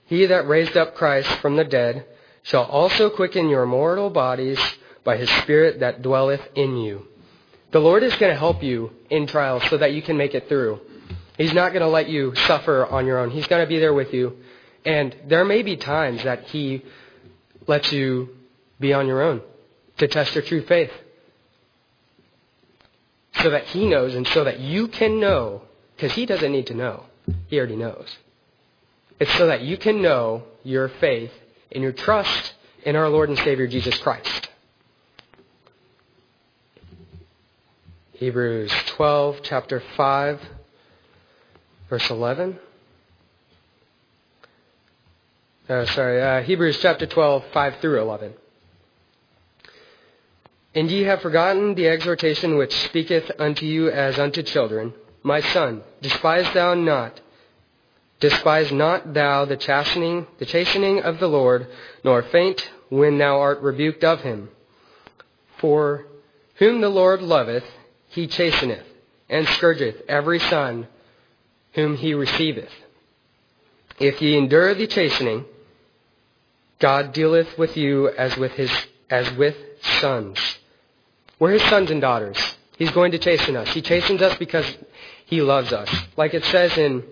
He 0.05 0.25
that 0.27 0.47
raised 0.47 0.77
up 0.77 0.95
Christ 0.95 1.29
from 1.39 1.57
the 1.57 1.65
dead 1.65 2.05
shall 2.43 2.63
also 2.63 3.09
quicken 3.09 3.49
your 3.49 3.65
mortal 3.65 4.09
bodies 4.09 4.59
by 5.03 5.17
his 5.17 5.29
Spirit 5.29 5.81
that 5.81 6.01
dwelleth 6.01 6.47
in 6.55 6.77
you. 6.77 7.05
The 7.71 7.79
Lord 7.79 8.03
is 8.03 8.15
going 8.15 8.31
to 8.31 8.39
help 8.39 8.63
you 8.63 8.91
in 9.09 9.27
trials 9.27 9.63
so 9.69 9.77
that 9.77 9.93
you 9.93 10.01
can 10.01 10.17
make 10.17 10.33
it 10.33 10.47
through. 10.47 10.79
He's 11.37 11.53
not 11.53 11.73
going 11.73 11.81
to 11.81 11.89
let 11.89 12.09
you 12.09 12.33
suffer 12.35 12.85
on 12.85 13.05
your 13.05 13.19
own. 13.19 13.29
He's 13.29 13.47
going 13.47 13.61
to 13.61 13.67
be 13.67 13.79
there 13.79 13.93
with 13.93 14.13
you. 14.13 14.37
And 14.85 15.15
there 15.27 15.45
may 15.45 15.63
be 15.63 15.75
times 15.75 16.23
that 16.23 16.45
He 16.45 16.83
lets 17.67 17.91
you 17.91 18.29
be 18.79 18.93
on 18.93 19.07
your 19.07 19.21
own 19.21 19.41
to 19.97 20.07
test 20.07 20.33
your 20.33 20.43
true 20.43 20.61
faith. 20.65 20.91
So 23.41 23.49
that 23.51 23.65
He 23.65 23.85
knows 23.85 24.15
and 24.15 24.27
so 24.29 24.45
that 24.45 24.59
you 24.59 24.87
can 24.87 25.19
know, 25.19 25.61
because 25.95 26.13
He 26.13 26.25
doesn't 26.25 26.51
need 26.51 26.67
to 26.67 26.73
know. 26.73 27.03
He 27.47 27.57
already 27.57 27.75
knows. 27.75 28.07
It's 29.19 29.33
so 29.35 29.47
that 29.47 29.61
you 29.61 29.77
can 29.77 30.01
know 30.01 30.43
your 30.63 30.87
faith 30.87 31.31
and 31.71 31.83
your 31.83 31.91
trust 31.91 32.53
in 32.83 32.95
our 32.95 33.09
Lord 33.09 33.29
and 33.29 33.37
Savior 33.39 33.67
Jesus 33.67 33.97
Christ. 33.97 34.46
Hebrews 38.17 38.71
12, 38.87 39.41
chapter 39.43 39.79
5, 39.95 40.41
verse 41.87 42.09
11. 42.09 42.57
uh, 45.69 45.85
sorry, 45.85 46.19
uh, 46.19 46.41
Hebrews 46.41 46.79
chapter 46.79 47.05
12, 47.05 47.43
5 47.53 47.75
through 47.79 48.01
11. 48.01 48.33
And 50.73 50.89
ye 50.89 51.03
have 51.03 51.21
forgotten 51.21 51.75
the 51.75 51.87
exhortation 51.89 52.57
which 52.57 52.75
speaketh 52.85 53.29
unto 53.37 53.67
you 53.67 53.91
as 53.91 54.17
unto 54.17 54.41
children. 54.41 54.95
My 55.21 55.39
son, 55.39 55.83
despise 56.01 56.51
thou 56.55 56.73
not, 56.73 57.21
despise 58.19 58.71
not 58.71 59.13
thou 59.13 59.45
the 59.45 59.57
chastening, 59.57 60.25
the 60.39 60.47
chastening 60.47 61.03
of 61.03 61.19
the 61.19 61.29
Lord, 61.29 61.67
nor 62.03 62.23
faint 62.23 62.67
when 62.89 63.19
thou 63.19 63.39
art 63.39 63.61
rebuked 63.61 64.03
of 64.03 64.21
him. 64.21 64.49
For 65.59 66.07
whom 66.55 66.81
the 66.81 66.89
Lord 66.89 67.21
loveth, 67.21 67.63
he 68.17 68.25
chasteneth, 68.25 68.83
and 69.29 69.47
scourgeth 69.47 70.01
every 70.09 70.39
son 70.39 70.87
whom 71.73 71.95
he 71.95 72.15
receiveth. 72.15 72.71
If 73.99 74.19
ye 74.23 74.35
endure 74.35 74.73
the 74.73 74.87
chastening, 74.87 75.45
God 76.79 77.13
dealeth 77.13 77.59
with 77.59 77.77
you 77.77 78.09
as 78.09 78.35
with 78.35 78.53
his 78.53 78.71
as 79.07 79.31
with 79.33 79.55
sons. 80.01 80.39
We're 81.37 81.51
his 81.51 81.63
sons 81.69 81.91
and 81.91 82.01
daughters. 82.01 82.39
He's 82.79 82.89
going 82.89 83.11
to 83.11 83.19
chasten 83.19 83.55
us. 83.55 83.67
He 83.69 83.83
chastens 83.83 84.23
us 84.23 84.35
because 84.39 84.65
he 85.27 85.43
loves 85.43 85.71
us. 85.71 85.87
Like 86.17 86.33
it 86.33 86.43
says 86.45 86.75
in 86.75 87.03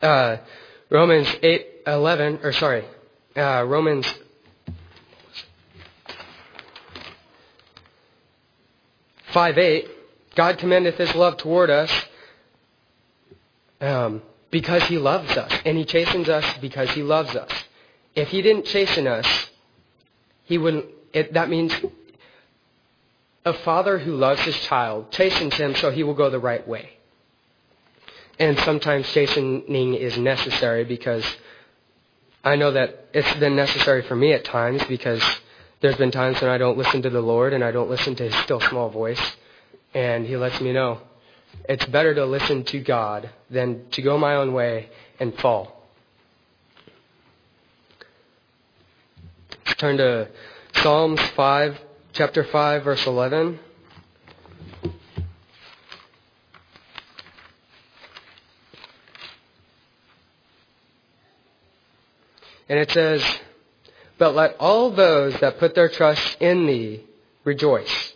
uh, 0.00 0.38
Romans 0.88 1.28
eight 1.42 1.66
eleven, 1.86 2.40
or 2.42 2.52
sorry, 2.52 2.86
uh, 3.36 3.62
Romans 3.66 4.06
five 9.34 9.58
eight, 9.58 9.90
God 10.34 10.58
commendeth 10.58 10.96
his 10.96 11.14
love 11.14 11.36
toward 11.36 11.70
us 11.70 11.90
um, 13.80 14.22
because 14.50 14.82
he 14.84 14.98
loves 14.98 15.36
us, 15.36 15.52
and 15.64 15.76
he 15.76 15.84
chastens 15.84 16.28
us 16.28 16.44
because 16.58 16.90
he 16.90 17.02
loves 17.02 17.34
us. 17.34 17.50
If 18.14 18.28
he 18.28 18.42
didn't 18.42 18.66
chasten 18.66 19.06
us, 19.06 19.26
he 20.44 20.58
wouldn't. 20.58 20.86
It, 21.12 21.34
that 21.34 21.48
means 21.48 21.72
a 23.44 23.52
father 23.52 23.98
who 23.98 24.16
loves 24.16 24.40
his 24.40 24.56
child 24.56 25.10
chastens 25.10 25.54
him 25.54 25.74
so 25.74 25.90
he 25.90 26.02
will 26.02 26.14
go 26.14 26.30
the 26.30 26.38
right 26.38 26.66
way. 26.66 26.90
And 28.38 28.58
sometimes 28.60 29.06
chastening 29.08 29.94
is 29.94 30.18
necessary 30.18 30.84
because 30.84 31.24
I 32.42 32.56
know 32.56 32.72
that 32.72 33.06
it's 33.12 33.32
been 33.34 33.54
necessary 33.54 34.02
for 34.02 34.16
me 34.16 34.32
at 34.32 34.44
times 34.44 34.82
because 34.84 35.22
there's 35.80 35.96
been 35.96 36.10
times 36.10 36.40
when 36.40 36.50
I 36.50 36.58
don't 36.58 36.76
listen 36.76 37.02
to 37.02 37.10
the 37.10 37.20
Lord 37.20 37.52
and 37.52 37.62
I 37.62 37.70
don't 37.70 37.90
listen 37.90 38.16
to 38.16 38.24
his 38.24 38.34
still 38.42 38.60
small 38.60 38.88
voice. 38.88 39.20
And 39.94 40.26
he 40.26 40.36
lets 40.36 40.60
me 40.60 40.72
know 40.72 41.00
it's 41.68 41.86
better 41.86 42.14
to 42.14 42.26
listen 42.26 42.64
to 42.64 42.80
God 42.80 43.30
than 43.48 43.88
to 43.90 44.02
go 44.02 44.18
my 44.18 44.34
own 44.34 44.52
way 44.52 44.90
and 45.20 45.34
fall. 45.38 45.82
Turn 49.78 49.96
to 49.98 50.28
Psalms 50.76 51.20
5, 51.20 51.80
chapter 52.12 52.44
5, 52.44 52.84
verse 52.84 53.06
11. 53.06 53.58
And 62.68 62.78
it 62.78 62.90
says, 62.90 63.22
But 64.18 64.34
let 64.34 64.56
all 64.58 64.90
those 64.90 65.38
that 65.40 65.58
put 65.58 65.74
their 65.74 65.88
trust 65.88 66.40
in 66.40 66.66
thee 66.66 67.04
rejoice. 67.44 68.13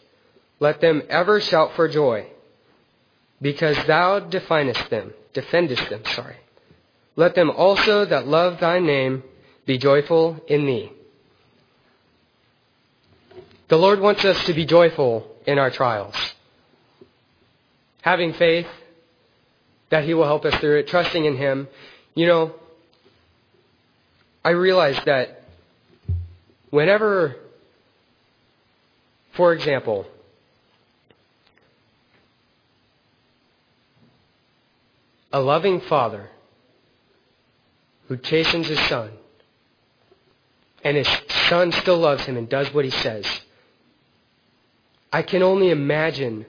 Let 0.60 0.80
them 0.80 1.02
ever 1.08 1.40
shout 1.40 1.74
for 1.76 1.88
joy, 1.88 2.26
because 3.40 3.76
thou 3.86 4.20
definest 4.20 4.90
them, 4.90 5.12
defendest 5.32 5.88
them, 5.88 6.02
sorry. 6.14 6.36
Let 7.14 7.34
them 7.34 7.50
also 7.50 8.04
that 8.04 8.26
love 8.26 8.60
thy 8.60 8.78
name 8.78 9.22
be 9.66 9.78
joyful 9.78 10.40
in 10.48 10.66
thee. 10.66 10.92
The 13.68 13.76
Lord 13.76 14.00
wants 14.00 14.24
us 14.24 14.44
to 14.46 14.54
be 14.54 14.64
joyful 14.64 15.30
in 15.46 15.58
our 15.58 15.70
trials. 15.70 16.14
Having 18.02 18.32
faith 18.34 18.66
that 19.90 20.04
He 20.04 20.14
will 20.14 20.24
help 20.24 20.44
us 20.44 20.54
through 20.60 20.78
it, 20.78 20.88
trusting 20.88 21.24
in 21.24 21.36
Him. 21.36 21.68
You 22.14 22.26
know, 22.26 22.54
I 24.44 24.50
realize 24.50 24.98
that 25.04 25.42
whenever, 26.70 27.36
for 29.32 29.52
example, 29.52 30.06
a 35.32 35.40
loving 35.40 35.80
father 35.80 36.30
who 38.08 38.16
chastens 38.16 38.68
his 38.68 38.80
son, 38.80 39.10
and 40.82 40.96
his 40.96 41.08
son 41.48 41.72
still 41.72 41.98
loves 41.98 42.24
him 42.24 42.36
and 42.36 42.48
does 42.48 42.72
what 42.72 42.84
he 42.84 42.90
says. 42.90 43.26
I 45.12 45.22
can 45.22 45.42
only 45.42 45.70
imagine 45.70 46.46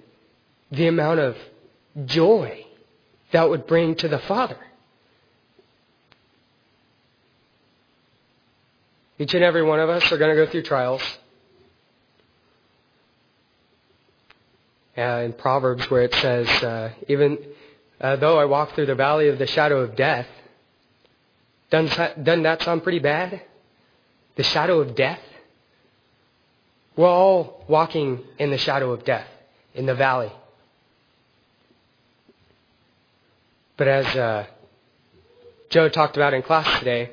the 0.71 0.87
amount 0.87 1.19
of 1.19 1.37
joy 2.05 2.65
that 3.31 3.49
would 3.49 3.67
bring 3.67 3.95
to 3.95 4.07
the 4.07 4.19
father. 4.19 4.57
Each 9.17 9.33
and 9.33 9.43
every 9.43 9.63
one 9.63 9.79
of 9.79 9.89
us 9.89 10.09
are 10.11 10.17
going 10.17 10.35
to 10.35 10.45
go 10.45 10.49
through 10.49 10.63
trials. 10.63 11.01
Uh, 14.97 15.21
in 15.25 15.33
Proverbs, 15.33 15.89
where 15.89 16.03
it 16.03 16.13
says, 16.15 16.47
uh, 16.63 16.91
even 17.07 17.37
uh, 18.01 18.15
though 18.15 18.39
I 18.39 18.45
walk 18.45 18.75
through 18.75 18.85
the 18.85 18.95
valley 18.95 19.27
of 19.27 19.39
the 19.39 19.47
shadow 19.47 19.81
of 19.81 19.95
death, 19.95 20.27
doesn't, 21.69 22.23
doesn't 22.23 22.43
that 22.43 22.63
sound 22.63 22.83
pretty 22.83 22.99
bad? 22.99 23.41
The 24.35 24.43
shadow 24.43 24.79
of 24.79 24.95
death? 24.95 25.19
We're 26.95 27.07
all 27.07 27.63
walking 27.67 28.21
in 28.37 28.51
the 28.51 28.57
shadow 28.57 28.91
of 28.91 29.05
death, 29.05 29.27
in 29.73 29.85
the 29.85 29.95
valley. 29.95 30.31
But 33.77 33.87
as 33.87 34.05
uh, 34.07 34.45
Joe 35.69 35.87
talked 35.87 36.17
about 36.17 36.33
in 36.33 36.41
class 36.41 36.79
today, 36.79 37.11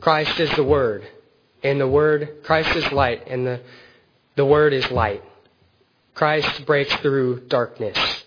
Christ 0.00 0.38
is 0.38 0.50
the 0.56 0.64
Word. 0.64 1.06
And 1.62 1.80
the 1.80 1.88
Word, 1.88 2.42
Christ 2.42 2.76
is 2.76 2.92
light, 2.92 3.26
and 3.28 3.46
the, 3.46 3.60
the 4.34 4.44
Word 4.44 4.72
is 4.74 4.90
light. 4.90 5.22
Christ 6.16 6.64
breaks 6.64 6.94
through 6.96 7.40
darkness. 7.40 8.24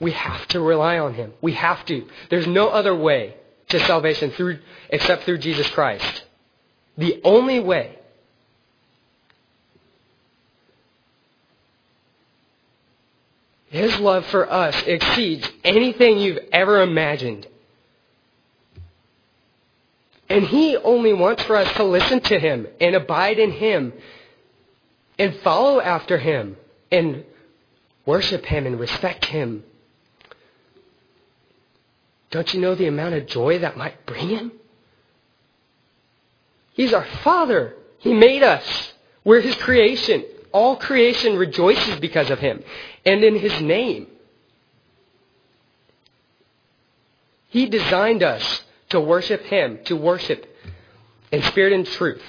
We 0.00 0.12
have 0.12 0.48
to 0.48 0.60
rely 0.60 0.98
on 0.98 1.12
Him. 1.12 1.34
We 1.42 1.52
have 1.52 1.84
to. 1.84 2.08
There's 2.30 2.46
no 2.46 2.68
other 2.68 2.96
way 2.96 3.36
to 3.68 3.78
salvation 3.80 4.30
through, 4.30 4.58
except 4.88 5.24
through 5.24 5.38
Jesus 5.38 5.68
Christ. 5.68 6.24
The 6.96 7.20
only 7.24 7.60
way. 7.60 7.98
His 13.68 13.98
love 14.00 14.24
for 14.26 14.50
us 14.50 14.82
exceeds 14.86 15.46
anything 15.62 16.16
you've 16.16 16.38
ever 16.52 16.80
imagined. 16.80 17.46
And 20.30 20.46
He 20.46 20.74
only 20.78 21.12
wants 21.12 21.42
for 21.42 21.56
us 21.56 21.70
to 21.76 21.84
listen 21.84 22.20
to 22.20 22.38
Him 22.38 22.66
and 22.80 22.94
abide 22.94 23.38
in 23.38 23.52
Him 23.52 23.92
and 25.18 25.34
follow 25.40 25.80
after 25.80 26.18
Him 26.18 26.56
and 26.90 27.24
worship 28.04 28.44
Him 28.44 28.66
and 28.66 28.78
respect 28.78 29.26
Him. 29.26 29.64
Don't 32.30 32.52
you 32.52 32.60
know 32.60 32.74
the 32.74 32.86
amount 32.86 33.14
of 33.14 33.26
joy 33.26 33.58
that 33.60 33.76
might 33.76 34.04
bring 34.06 34.28
Him? 34.28 34.52
He's 36.74 36.92
our 36.92 37.06
Father. 37.22 37.74
He 37.98 38.12
made 38.12 38.42
us. 38.42 38.92
We're 39.24 39.40
His 39.40 39.54
creation. 39.56 40.24
All 40.52 40.76
creation 40.76 41.36
rejoices 41.36 41.98
because 42.00 42.30
of 42.30 42.38
Him 42.38 42.62
and 43.04 43.24
in 43.24 43.38
His 43.38 43.60
name. 43.60 44.08
He 47.48 47.66
designed 47.66 48.22
us 48.22 48.62
to 48.90 49.00
worship 49.00 49.42
Him, 49.44 49.78
to 49.84 49.96
worship 49.96 50.46
in 51.32 51.42
spirit 51.42 51.72
and 51.72 51.86
truth. 51.86 52.22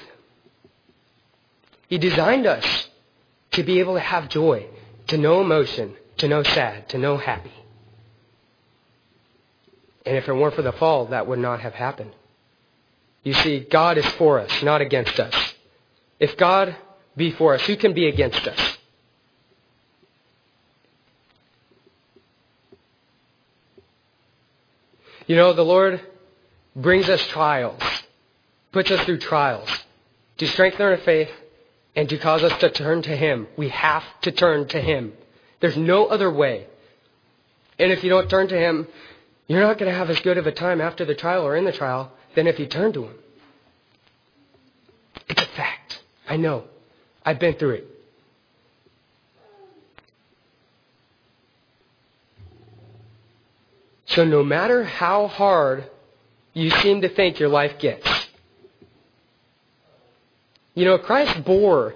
He 1.87 1.97
designed 1.97 2.45
us 2.45 2.87
to 3.51 3.63
be 3.63 3.79
able 3.79 3.95
to 3.95 3.99
have 3.99 4.29
joy, 4.29 4.67
to 5.07 5.17
know 5.17 5.41
emotion, 5.41 5.95
to 6.17 6.27
know 6.27 6.43
sad, 6.43 6.89
to 6.89 6.97
know 6.97 7.17
happy. 7.17 7.53
And 10.05 10.15
if 10.15 10.27
it 10.27 10.33
weren't 10.33 10.55
for 10.55 10.61
the 10.61 10.73
fall, 10.73 11.07
that 11.07 11.27
would 11.27 11.39
not 11.39 11.61
have 11.61 11.73
happened. 11.73 12.11
You 13.23 13.33
see, 13.33 13.59
God 13.59 13.97
is 13.97 14.05
for 14.05 14.39
us, 14.39 14.63
not 14.63 14.81
against 14.81 15.19
us. 15.19 15.33
If 16.19 16.37
God 16.37 16.75
be 17.15 17.31
for 17.31 17.53
us, 17.55 17.61
who 17.63 17.75
can 17.75 17.93
be 17.93 18.07
against 18.07 18.47
us? 18.47 18.77
You 25.25 25.35
know, 25.35 25.51
the 25.51 25.65
Lord 25.65 26.01
brings 26.73 27.09
us 27.09 27.25
trials, 27.27 27.81
puts 28.71 28.91
us 28.91 29.03
through 29.05 29.19
trials 29.19 29.69
to 30.37 30.47
strengthen 30.47 30.85
our 30.85 30.97
faith 30.97 31.29
and 31.97 32.07
to 32.07 32.17
cause 32.17 32.43
us 32.43 32.57
to 32.59 32.69
turn 32.69 33.01
to 33.01 33.15
Him. 33.17 33.47
We 33.57 33.69
have 33.69 34.03
to 34.21 34.31
turn 34.31 34.67
to 34.69 34.79
Him. 34.79 35.11
There's 35.59 35.75
no 35.75 36.05
other 36.05 36.31
way. 36.31 36.67
And 37.79 37.91
if 37.91 38.03
you 38.03 38.09
don't 38.09 38.29
turn 38.29 38.47
to 38.47 38.57
Him, 38.57 38.87
You're 39.47 39.61
not 39.61 39.77
going 39.77 39.89
to 39.89 39.97
have 39.97 40.09
as 40.09 40.19
good 40.19 40.37
of 40.37 40.45
a 40.45 40.51
time 40.51 40.81
after 40.81 41.05
the 41.05 41.15
trial 41.15 41.45
or 41.47 41.55
in 41.55 41.63
the 41.63 41.71
trial 41.71 42.11
than 42.35 42.47
if 42.47 42.59
you 42.59 42.65
turn 42.65 42.91
to 42.93 43.05
Him. 43.05 43.15
It's 45.29 45.41
a 45.41 45.45
fact. 45.45 46.01
I 46.27 46.35
know. 46.35 46.65
I've 47.25 47.39
been 47.39 47.53
through 47.53 47.75
it. 47.75 47.87
So 54.07 54.25
no 54.25 54.43
matter 54.43 54.83
how 54.83 55.27
hard 55.27 55.89
you 56.53 56.69
seem 56.69 57.01
to 57.01 57.09
think 57.09 57.39
your 57.39 57.49
life 57.49 57.77
gets, 57.79 58.07
you 60.77 60.85
know, 60.85 60.99
Christ 60.99 61.43
bore 61.43 61.95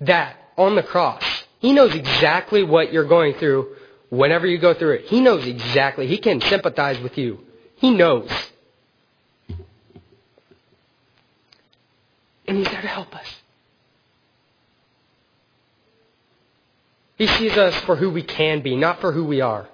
that 0.00 0.38
on 0.56 0.74
the 0.74 0.82
cross. 0.82 1.22
He 1.58 1.74
knows 1.74 1.94
exactly 1.94 2.62
what 2.62 2.90
you're 2.90 3.04
going 3.04 3.34
through 3.34 3.76
whenever 4.08 4.46
you 4.46 4.56
go 4.56 4.72
through 4.72 4.92
it. 4.92 5.04
He 5.04 5.20
knows 5.20 5.46
exactly. 5.46 6.06
He 6.06 6.16
can 6.16 6.40
sympathize 6.40 6.98
with 7.00 7.18
you. 7.18 7.40
He 7.76 7.90
knows. 7.90 8.30
And 12.48 12.56
He's 12.56 12.66
there 12.68 12.80
to 12.80 12.88
help 12.88 13.14
us. 13.14 13.26
He 17.18 17.26
sees 17.26 17.54
us 17.58 17.74
for 17.84 17.96
who 17.96 18.08
we 18.08 18.22
can 18.22 18.62
be, 18.62 18.76
not 18.76 19.02
for 19.02 19.12
who 19.12 19.24
we 19.24 19.42
are. 19.42 19.68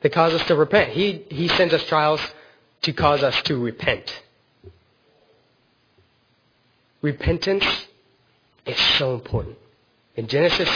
They 0.00 0.08
cause 0.08 0.32
us 0.32 0.46
to 0.46 0.56
repent. 0.56 0.92
He, 0.92 1.26
he 1.28 1.48
sends 1.48 1.74
us 1.74 1.84
trials 1.84 2.22
to 2.88 2.94
cause 2.94 3.22
us 3.22 3.42
to 3.42 3.58
repent. 3.58 4.22
Repentance 7.02 7.66
is 8.64 8.78
so 8.96 9.12
important. 9.12 9.58
In 10.16 10.26
Genesis, 10.26 10.70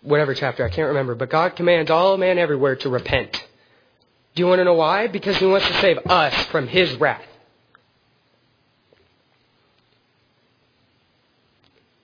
whatever 0.00 0.34
chapter, 0.34 0.64
I 0.64 0.68
can't 0.68 0.88
remember, 0.88 1.14
but 1.14 1.30
God 1.30 1.54
commands 1.54 1.92
all 1.92 2.16
man 2.16 2.38
everywhere 2.38 2.74
to 2.74 2.88
repent. 2.88 3.32
Do 4.34 4.42
you 4.42 4.48
want 4.48 4.58
to 4.58 4.64
know 4.64 4.74
why? 4.74 5.06
Because 5.06 5.36
He 5.36 5.46
wants 5.46 5.68
to 5.68 5.74
save 5.74 5.98
us 6.06 6.34
from 6.46 6.66
His 6.66 6.92
wrath. 6.96 7.24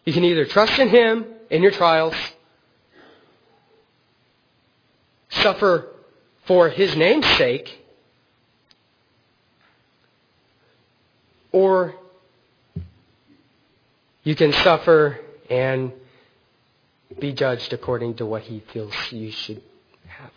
You 0.04 0.12
can 0.12 0.22
either 0.22 0.44
trust 0.44 0.78
in 0.78 0.90
Him 0.90 1.26
in 1.50 1.60
your 1.60 1.72
trials, 1.72 2.14
suffer 5.30 5.88
for 6.46 6.68
His 6.68 6.94
name's 6.94 7.26
sake, 7.30 7.86
or 11.52 11.94
you 14.22 14.34
can 14.34 14.52
suffer 14.52 15.18
and 15.48 15.92
be 17.18 17.32
judged 17.32 17.72
according 17.72 18.14
to 18.16 18.26
what 18.26 18.42
He 18.42 18.62
feels 18.72 18.92
you 19.10 19.30
should 19.30 19.62
have. 20.06 20.30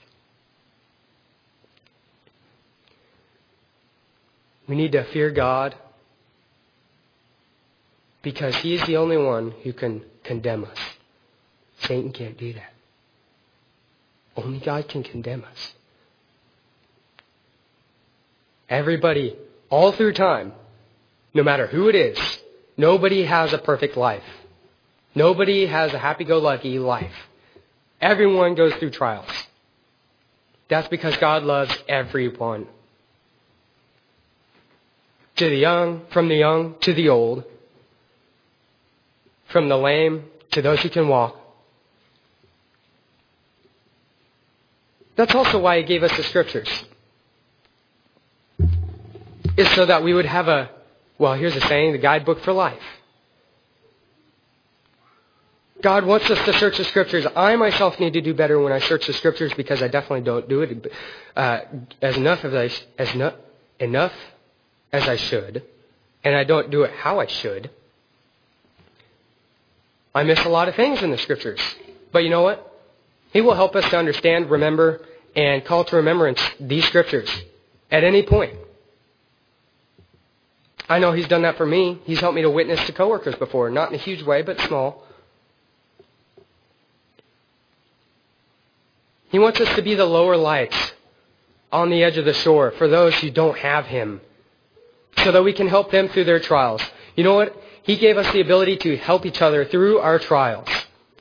We 4.68 4.76
need 4.76 4.94
to 4.94 5.04
fear 5.04 5.32
God 5.32 5.76
because 8.22 8.56
He 8.56 8.76
is 8.76 8.84
the 8.86 8.98
only 8.98 9.18
one 9.18 9.52
who 9.64 9.74
can 9.74 10.04
condemn 10.24 10.64
us. 10.64 10.78
Satan 11.82 12.12
can't 12.14 12.38
do 12.38 12.54
that. 12.54 12.74
Only 14.38 14.60
God 14.60 14.88
can 14.88 15.04
condemn 15.04 15.44
us. 15.44 15.74
Everybody, 18.70 19.36
all 19.70 19.92
through 19.92 20.14
time, 20.14 20.54
no 21.34 21.44
matter 21.44 21.68
who 21.68 21.90
it 21.90 21.96
is, 21.96 22.20
nobody 22.78 23.24
has 23.24 23.54
a 23.54 23.58
perfect 23.58 23.96
life. 23.98 24.24
Nobody 25.14 25.66
has 25.66 25.94
a 25.94 26.00
happy-go-lucky 26.00 26.80
life. 26.80 27.14
Everyone 28.00 28.56
goes 28.56 28.74
through 28.76 28.92
trials. 28.92 29.30
That's 30.70 30.88
because 30.88 31.16
God 31.18 31.44
loves 31.44 31.78
everyone. 31.88 32.68
To 35.36 35.50
the 35.50 35.56
young, 35.56 36.04
from 36.12 36.30
the 36.30 36.36
young 36.36 36.76
to 36.82 36.94
the 36.94 37.10
old, 37.10 37.44
from 39.48 39.70
the 39.70 39.78
lame 39.78 40.26
to 40.52 40.62
those 40.62 40.80
who 40.82 40.90
can 40.90 41.08
walk. 41.08 41.36
That's 45.16 45.36
also 45.36 45.60
why 45.60 45.78
He 45.78 45.84
gave 45.84 46.04
us 46.04 46.16
the 46.16 46.24
scriptures. 46.24 46.70
Is 49.58 49.70
so 49.72 49.86
that 49.86 50.04
we 50.04 50.14
would 50.14 50.26
have 50.26 50.48
a, 50.48 50.70
well, 51.22 51.36
here's 51.36 51.56
a 51.56 51.62
saying, 51.62 51.92
the 51.92 52.00
guidebook 52.00 52.42
for 52.42 52.52
life. 52.52 52.82
God 55.84 56.04
wants 56.04 56.28
us 56.32 56.44
to 56.46 56.54
search 56.54 56.80
the 56.80 56.84
scriptures. 56.84 57.28
I 57.36 57.56
myself 57.58 58.00
need 58.00 58.14
to 58.14 58.22
do 58.22 58.34
better 58.34 58.60
when 58.60 58.74
I 58.74 58.80
search 58.80 59.06
the 59.06 59.14
scriptures 59.14 59.54
because 59.54 59.84
I 59.84 59.88
definitely 59.88 60.22
don't 60.22 60.50
do 60.50 60.62
it 60.62 60.92
uh, 61.36 61.60
as 62.02 62.18
enough 62.18 62.44
as 62.44 62.56
I, 62.56 63.02
as 63.04 63.14
no, 63.14 63.36
enough 63.80 64.14
as 64.92 65.08
I 65.08 65.16
should, 65.16 65.62
and 66.24 66.36
I 66.36 66.44
don't 66.44 66.72
do 66.72 66.84
it 66.84 66.92
how 66.92 67.20
I 67.20 67.28
should. 67.28 67.70
I 70.16 70.24
miss 70.24 70.44
a 70.44 70.50
lot 70.50 70.70
of 70.70 70.76
things 70.76 71.04
in 71.04 71.12
the 71.12 71.20
scriptures. 71.20 71.60
But 72.12 72.24
you 72.24 72.32
know 72.32 72.42
what? 72.42 72.68
He 73.32 73.42
will 73.42 73.54
help 73.54 73.76
us 73.76 73.88
to 73.92 73.98
understand, 73.98 74.50
remember, 74.50 75.06
and 75.36 75.64
call 75.66 75.84
to 75.86 75.98
remembrance 75.98 76.42
these 76.60 76.86
scriptures 76.86 77.30
at 77.92 78.04
any 78.04 78.24
point. 78.24 78.56
I 80.92 81.00
know 81.00 81.14
he's 81.14 81.28
done 81.30 81.44
that 81.44 81.56
for 81.56 81.66
me. 81.66 82.02
He's 82.04 82.20
helped 82.20 82.36
me 82.36 82.42
to 82.42 82.50
witness 82.50 82.86
to 82.86 82.92
coworkers 82.92 83.36
before, 83.36 83.70
not 83.70 83.88
in 83.88 83.96
a 83.96 83.98
huge 83.98 84.24
way, 84.24 84.42
but 84.42 84.60
small. 84.60 85.06
He 89.30 89.40
wants 89.40 89.62
us 89.62 89.74
to 89.78 89.82
be 89.82 89.96
the 89.96 90.06
lower 90.06 90.36
lights 90.36 90.76
on 91.72 91.92
the 91.92 92.04
edge 92.04 92.18
of 92.18 92.26
the 92.26 92.34
shore 92.34 92.72
for 92.72 92.90
those 92.90 93.16
who 93.20 93.32
don't 93.32 93.58
have 93.60 93.86
him, 93.86 94.20
so 95.20 95.32
that 95.32 95.42
we 95.46 95.54
can 95.54 95.70
help 95.70 95.92
them 95.92 96.10
through 96.10 96.26
their 96.26 96.42
trials. 96.42 96.82
You 97.16 97.24
know 97.24 97.36
what? 97.36 97.56
He 97.84 97.96
gave 97.96 98.18
us 98.18 98.30
the 98.34 98.42
ability 98.42 98.76
to 98.80 98.98
help 98.98 99.26
each 99.26 99.42
other 99.42 99.64
through 99.64 100.00
our 100.00 100.20
trials. 100.20 100.68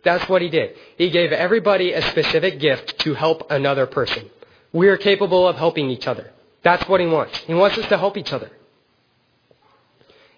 That's 0.02 0.28
what 0.28 0.42
he 0.42 0.48
did. 0.48 0.74
He 0.98 1.10
gave 1.10 1.30
everybody 1.30 1.92
a 1.92 2.02
specific 2.02 2.58
gift 2.58 2.98
to 3.04 3.14
help 3.14 3.48
another 3.52 3.86
person. 3.86 4.30
We 4.72 4.88
are 4.88 4.96
capable 4.96 5.46
of 5.46 5.54
helping 5.54 5.90
each 5.90 6.08
other. 6.08 6.32
That's 6.64 6.88
what 6.88 7.00
he 7.00 7.06
wants. 7.06 7.38
He 7.38 7.54
wants 7.54 7.78
us 7.78 7.88
to 7.90 7.98
help 7.98 8.16
each 8.16 8.32
other. 8.32 8.50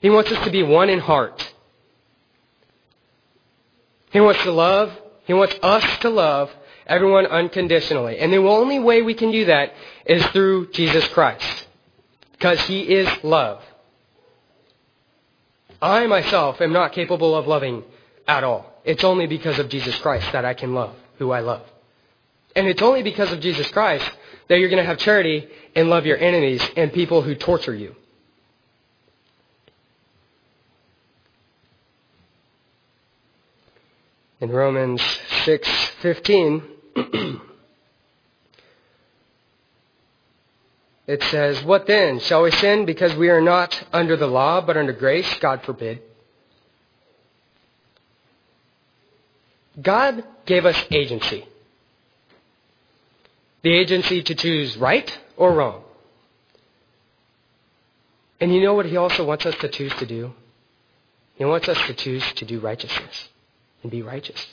He 0.02 0.10
wants 0.10 0.30
us 0.32 0.44
to 0.44 0.50
be 0.50 0.64
one 0.64 0.90
in 0.90 0.98
heart. 0.98 1.52
He 4.10 4.20
wants 4.20 4.42
to 4.42 4.50
love. 4.50 4.92
He 5.24 5.32
wants 5.32 5.54
us 5.62 5.98
to 6.00 6.10
love 6.10 6.50
everyone 6.86 7.26
unconditionally. 7.26 8.18
And 8.18 8.32
the 8.32 8.38
only 8.38 8.80
way 8.80 9.00
we 9.02 9.14
can 9.14 9.30
do 9.30 9.44
that 9.46 9.72
is 10.04 10.24
through 10.26 10.72
Jesus 10.72 11.06
Christ. 11.08 11.68
Because 12.32 12.60
he 12.62 12.80
is 12.80 13.08
love. 13.22 13.62
I 15.80 16.06
myself 16.08 16.60
am 16.60 16.72
not 16.72 16.92
capable 16.92 17.36
of 17.36 17.46
loving 17.46 17.84
at 18.26 18.42
all. 18.42 18.80
It's 18.84 19.04
only 19.04 19.28
because 19.28 19.60
of 19.60 19.68
Jesus 19.68 19.96
Christ 19.98 20.32
that 20.32 20.44
I 20.44 20.54
can 20.54 20.74
love 20.74 20.94
who 21.18 21.30
I 21.30 21.40
love. 21.40 21.62
And 22.56 22.66
it's 22.66 22.82
only 22.82 23.04
because 23.04 23.30
of 23.32 23.38
Jesus 23.38 23.70
Christ 23.70 24.10
that 24.48 24.58
you're 24.58 24.68
going 24.68 24.82
to 24.82 24.86
have 24.86 24.98
charity 24.98 25.48
and 25.76 25.88
love 25.88 26.06
your 26.06 26.18
enemies 26.18 26.62
and 26.76 26.92
people 26.92 27.22
who 27.22 27.36
torture 27.36 27.74
you. 27.74 27.94
In 34.42 34.50
Romans 34.50 35.00
6:15 35.44 36.62
It 41.06 41.22
says, 41.24 41.62
What 41.62 41.86
then? 41.86 42.18
Shall 42.18 42.42
we 42.42 42.50
sin 42.50 42.84
because 42.84 43.14
we 43.14 43.28
are 43.30 43.40
not 43.40 43.84
under 43.92 44.16
the 44.16 44.26
law 44.26 44.60
but 44.60 44.76
under 44.76 44.92
grace? 44.92 45.32
God 45.38 45.62
forbid. 45.62 46.02
God 49.80 50.24
gave 50.44 50.66
us 50.66 50.76
agency. 50.90 51.46
The 53.62 53.78
agency 53.78 54.24
to 54.24 54.34
choose 54.34 54.76
right 54.76 55.18
or 55.36 55.52
wrong. 55.54 55.84
And 58.40 58.52
you 58.52 58.60
know 58.60 58.74
what 58.74 58.86
He 58.86 58.96
also 58.96 59.24
wants 59.24 59.46
us 59.46 59.54
to 59.60 59.68
choose 59.68 59.94
to 59.94 60.06
do? 60.06 60.32
He 61.36 61.44
wants 61.44 61.68
us 61.68 61.78
to 61.86 61.94
choose 61.94 62.24
to 62.34 62.44
do 62.44 62.58
righteousness 62.58 63.28
and 63.82 63.90
be 63.90 64.02
righteous. 64.02 64.46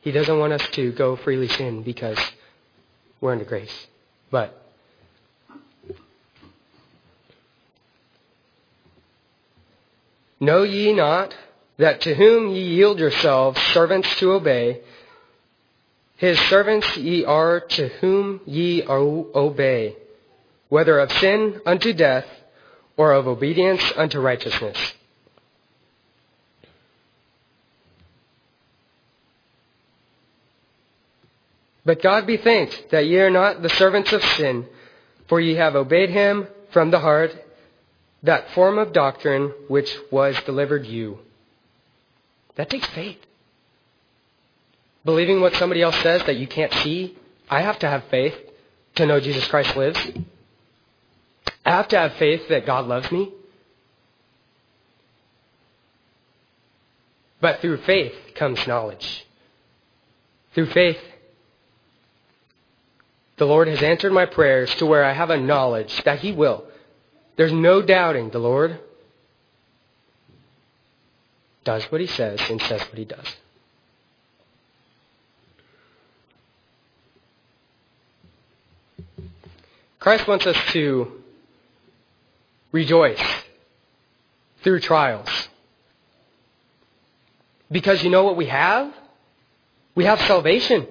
He 0.00 0.12
doesn't 0.12 0.38
want 0.38 0.52
us 0.52 0.66
to 0.72 0.92
go 0.92 1.16
freely 1.16 1.48
sin 1.48 1.82
because 1.82 2.18
we're 3.20 3.32
under 3.32 3.44
grace. 3.44 3.86
But 4.30 4.62
Know 10.42 10.64
ye 10.64 10.92
not 10.92 11.36
that 11.78 12.00
to 12.00 12.16
whom 12.16 12.48
ye 12.48 12.62
yield 12.62 12.98
yourselves 12.98 13.62
servants 13.72 14.12
to 14.16 14.32
obey, 14.32 14.80
his 16.16 16.36
servants 16.50 16.96
ye 16.96 17.24
are 17.24 17.60
to 17.60 17.86
whom 18.00 18.40
ye 18.44 18.84
obey, 18.84 19.94
whether 20.68 20.98
of 20.98 21.12
sin 21.12 21.60
unto 21.64 21.92
death 21.92 22.26
or 22.96 23.12
of 23.12 23.28
obedience 23.28 23.84
unto 23.96 24.18
righteousness. 24.18 24.94
But 31.84 32.02
God 32.02 32.26
be 32.26 32.36
thanked 32.36 32.90
that 32.90 33.06
ye 33.06 33.18
are 33.18 33.30
not 33.30 33.62
the 33.62 33.68
servants 33.68 34.12
of 34.12 34.22
sin, 34.22 34.66
for 35.28 35.40
ye 35.40 35.54
have 35.54 35.74
obeyed 35.74 36.10
him 36.10 36.46
from 36.70 36.90
the 36.90 37.00
heart, 37.00 37.34
that 38.22 38.50
form 38.50 38.78
of 38.78 38.92
doctrine 38.92 39.52
which 39.68 39.92
was 40.10 40.36
delivered 40.44 40.86
you. 40.86 41.18
That 42.54 42.70
takes 42.70 42.86
faith. 42.88 43.18
Believing 45.04 45.40
what 45.40 45.54
somebody 45.54 45.82
else 45.82 45.96
says 46.02 46.22
that 46.24 46.36
you 46.36 46.46
can't 46.46 46.72
see, 46.74 47.16
I 47.50 47.62
have 47.62 47.78
to 47.80 47.88
have 47.88 48.04
faith 48.04 48.34
to 48.94 49.06
know 49.06 49.18
Jesus 49.18 49.46
Christ 49.48 49.76
lives. 49.76 49.98
I 51.64 51.70
have 51.70 51.88
to 51.88 51.98
have 51.98 52.14
faith 52.14 52.48
that 52.48 52.66
God 52.66 52.86
loves 52.86 53.10
me. 53.10 53.32
But 57.40 57.60
through 57.60 57.78
faith 57.78 58.14
comes 58.36 58.64
knowledge. 58.68 59.26
Through 60.54 60.66
faith, 60.66 60.98
the 63.42 63.48
Lord 63.48 63.66
has 63.66 63.82
answered 63.82 64.12
my 64.12 64.24
prayers 64.24 64.72
to 64.76 64.86
where 64.86 65.04
I 65.04 65.12
have 65.12 65.30
a 65.30 65.36
knowledge 65.36 66.04
that 66.04 66.20
He 66.20 66.30
will. 66.30 66.62
There's 67.34 67.50
no 67.50 67.82
doubting 67.82 68.30
the 68.30 68.38
Lord 68.38 68.78
does 71.64 71.82
what 71.90 72.00
He 72.00 72.06
says 72.06 72.40
and 72.48 72.62
says 72.62 72.80
what 72.82 72.98
He 72.98 73.04
does. 73.04 73.34
Christ 79.98 80.28
wants 80.28 80.46
us 80.46 80.56
to 80.74 81.10
rejoice 82.70 83.42
through 84.62 84.78
trials. 84.78 85.48
Because 87.72 88.04
you 88.04 88.10
know 88.10 88.22
what 88.22 88.36
we 88.36 88.46
have? 88.46 88.94
We 89.96 90.04
have 90.04 90.20
salvation. 90.20 90.86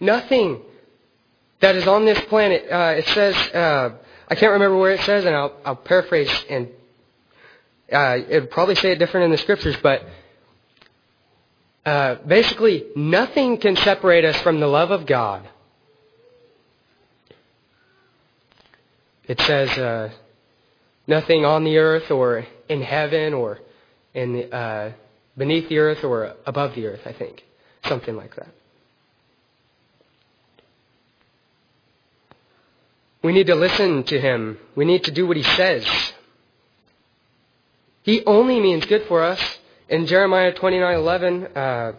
Nothing 0.00 0.60
that 1.60 1.76
is 1.76 1.86
on 1.86 2.04
this 2.04 2.20
planet, 2.26 2.70
uh, 2.70 2.94
it 2.96 3.06
says, 3.08 3.34
uh, 3.54 3.90
I 4.28 4.34
can't 4.34 4.52
remember 4.52 4.76
where 4.76 4.92
it 4.92 5.00
says, 5.02 5.24
and 5.24 5.34
I'll, 5.34 5.56
I'll 5.64 5.76
paraphrase, 5.76 6.30
and 6.50 6.68
uh, 7.90 8.18
it 8.28 8.50
probably 8.50 8.74
say 8.74 8.92
it 8.92 8.98
different 8.98 9.26
in 9.26 9.30
the 9.30 9.38
scriptures, 9.38 9.76
but 9.82 10.06
uh, 11.86 12.16
basically, 12.26 12.84
nothing 12.96 13.58
can 13.58 13.76
separate 13.76 14.24
us 14.24 14.36
from 14.42 14.60
the 14.60 14.66
love 14.66 14.90
of 14.90 15.06
God. 15.06 15.48
It 19.28 19.40
says, 19.40 19.70
uh, 19.70 20.10
nothing 21.06 21.44
on 21.44 21.64
the 21.64 21.78
earth 21.78 22.10
or 22.10 22.46
in 22.68 22.82
heaven 22.82 23.34
or 23.34 23.60
in 24.14 24.32
the, 24.34 24.52
uh, 24.54 24.92
beneath 25.36 25.68
the 25.68 25.78
earth 25.78 26.04
or 26.04 26.34
above 26.44 26.74
the 26.74 26.86
earth, 26.86 27.02
I 27.06 27.12
think. 27.12 27.44
Something 27.84 28.16
like 28.16 28.34
that. 28.36 28.48
We 33.26 33.32
need 33.32 33.48
to 33.48 33.56
listen 33.56 34.04
to 34.04 34.20
him. 34.20 34.56
We 34.76 34.84
need 34.84 35.02
to 35.02 35.10
do 35.10 35.26
what 35.26 35.36
he 35.36 35.42
says. 35.42 35.84
He 38.04 38.24
only 38.24 38.60
means 38.60 38.86
good 38.86 39.02
for 39.08 39.24
us 39.24 39.40
in 39.88 40.06
Jeremiah 40.06 40.52
29:11, 40.52 41.56
uh, 41.56 41.92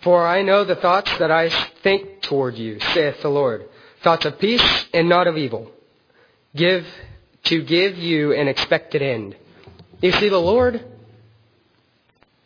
For 0.00 0.26
I 0.26 0.42
know 0.42 0.64
the 0.64 0.74
thoughts 0.74 1.16
that 1.18 1.30
I 1.30 1.50
think 1.84 2.22
toward 2.22 2.58
you, 2.58 2.80
saith 2.80 3.22
the 3.22 3.28
Lord, 3.28 3.68
thoughts 4.02 4.26
of 4.26 4.40
peace 4.40 4.86
and 4.92 5.08
not 5.08 5.28
of 5.28 5.38
evil, 5.38 5.70
give 6.56 6.84
to 7.44 7.62
give 7.62 7.96
you 7.96 8.32
an 8.32 8.48
expected 8.48 9.02
end. 9.02 9.36
You 10.02 10.10
see, 10.12 10.28
the 10.28 10.38
Lord, 10.38 10.84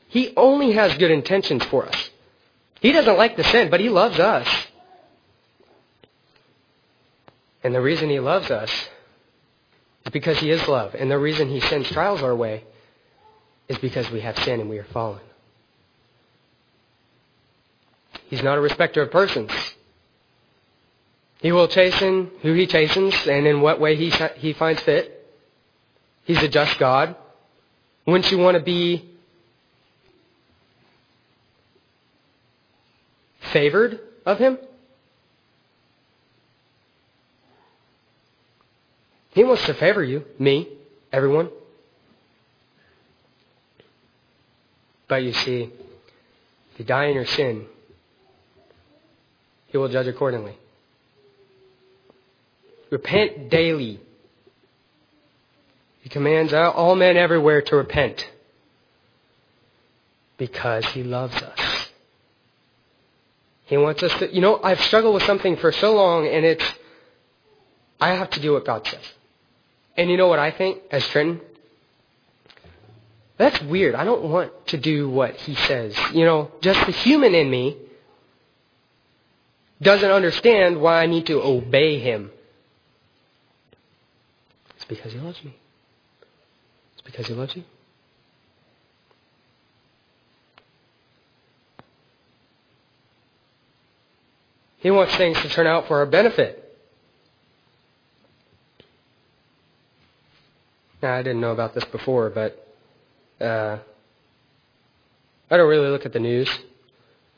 He 0.09 0.33
only 0.37 0.73
has 0.73 0.97
good 0.99 1.11
intentions 1.11 1.65
for 1.65 1.87
us. 1.87 2.11
He 2.81 2.93
doesn't 2.93 3.17
like 3.17 3.37
the 3.37 3.45
sin, 3.45 3.71
but 3.71 3.81
He 3.81 3.89
loves 3.89 4.21
us. 4.21 4.47
And 7.65 7.75
the 7.75 7.81
reason 7.81 8.11
He 8.11 8.21
loves 8.21 8.51
us 8.51 8.71
is 10.05 10.13
because 10.13 10.39
He 10.39 10.51
is 10.51 10.69
love. 10.69 10.95
And 10.95 11.11
the 11.11 11.19
reason 11.19 11.49
He 11.49 11.61
sends 11.61 11.91
trials 11.91 12.23
our 12.23 12.37
way 12.37 12.63
is 13.69 13.79
because 13.79 14.09
we 14.11 14.21
have 14.21 14.39
sin 14.41 14.61
and 14.61 14.71
we 14.71 14.79
are 14.79 14.85
fallen. 14.85 15.21
He's 18.29 18.43
not 18.43 18.59
a 18.59 18.61
respecter 18.61 19.03
of 19.03 19.11
persons. 19.11 19.51
He 21.41 21.53
will 21.53 21.69
chasten 21.69 22.31
who 22.43 22.53
He 22.53 22.67
chastens 22.67 23.15
and 23.27 23.47
in 23.47 23.63
what 23.63 23.81
way 23.81 23.97
He, 23.97 24.11
he 24.37 24.53
finds 24.53 24.83
fit. 24.83 25.27
He's 26.25 26.43
a 26.43 26.49
just 26.49 26.79
God. 26.79 27.17
Wouldn't 28.07 28.31
you 28.31 28.39
want 28.39 28.57
to 28.57 28.63
be 28.63 29.05
favored 33.53 33.99
of 34.25 34.39
him? 34.39 34.59
He 39.31 39.45
wants 39.45 39.67
to 39.67 39.75
favor 39.75 40.03
you, 40.03 40.25
me, 40.39 40.69
everyone. 41.13 41.51
But 45.09 45.23
you 45.23 45.33
see, 45.33 45.71
if 46.73 46.79
you 46.79 46.85
die 46.85 47.07
in 47.07 47.15
your 47.15 47.27
sin, 47.27 47.67
he 49.67 49.77
will 49.77 49.89
judge 49.89 50.07
accordingly. 50.07 50.57
Repent 52.91 53.51
daily. 53.51 54.01
Commands 56.17 56.55
all 56.55 56.95
men 56.95 57.19
everywhere 57.19 57.61
to 57.61 57.77
repent 57.77 58.27
because 60.39 60.83
he 60.87 61.03
loves 61.03 61.37
us. 61.43 61.89
He 63.67 63.77
wants 63.77 64.03
us 64.03 64.19
to, 64.21 64.35
you 64.35 64.41
know, 64.41 64.59
I've 64.63 64.81
struggled 64.81 65.13
with 65.13 65.25
something 65.25 65.57
for 65.57 65.73
so 65.73 65.95
long 65.95 66.27
and 66.27 66.47
it's, 66.47 66.65
I 68.01 68.15
have 68.15 68.31
to 68.31 68.41
do 68.41 68.55
what 68.55 68.65
God 68.65 68.87
says. 68.87 69.03
And 69.99 70.09
you 70.11 70.17
know 70.17 70.27
what 70.27 70.39
I 70.39 70.53
think 70.53 70.79
as 70.91 71.07
Trenton? 71.09 71.43
That's 73.37 73.61
weird. 73.65 73.95
I 73.95 74.05
don't 74.05 74.23
want 74.23 74.69
to 74.69 74.79
do 74.79 75.11
what 75.11 75.37
he 75.37 75.55
says. 75.55 75.95
You 76.15 76.25
know, 76.25 76.51
just 76.63 76.87
the 76.87 76.93
human 76.93 77.35
in 77.35 77.51
me 77.51 77.77
doesn't 79.83 80.11
understand 80.11 80.81
why 80.81 81.03
I 81.03 81.05
need 81.05 81.27
to 81.27 81.43
obey 81.43 81.99
him. 81.99 82.31
It's 84.77 84.87
because 84.87 85.13
he 85.13 85.19
loves 85.19 85.45
me. 85.45 85.55
Because 87.07 87.27
he 87.29 87.35
loves 87.35 87.57
you. 87.57 87.65
He 94.79 94.91
wants 94.91 95.17
things 95.17 95.41
to 95.41 95.49
turn 95.49 95.67
out 95.67 95.89
for 95.89 95.99
our 95.99 96.07
benefit. 96.07 96.63
Now, 101.03 101.15
I 101.15 101.23
didn't 101.23 101.41
know 101.41 101.53
about 101.53 101.75
this 101.75 101.85
before, 101.87 102.31
but 102.31 102.69
uh, 103.41 103.79
I 105.51 105.57
don't 105.57 105.69
really 105.69 105.89
look 105.89 106.07
at 106.07 106.13
the 106.13 106.21
news. 106.21 106.49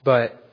But 0.05 0.45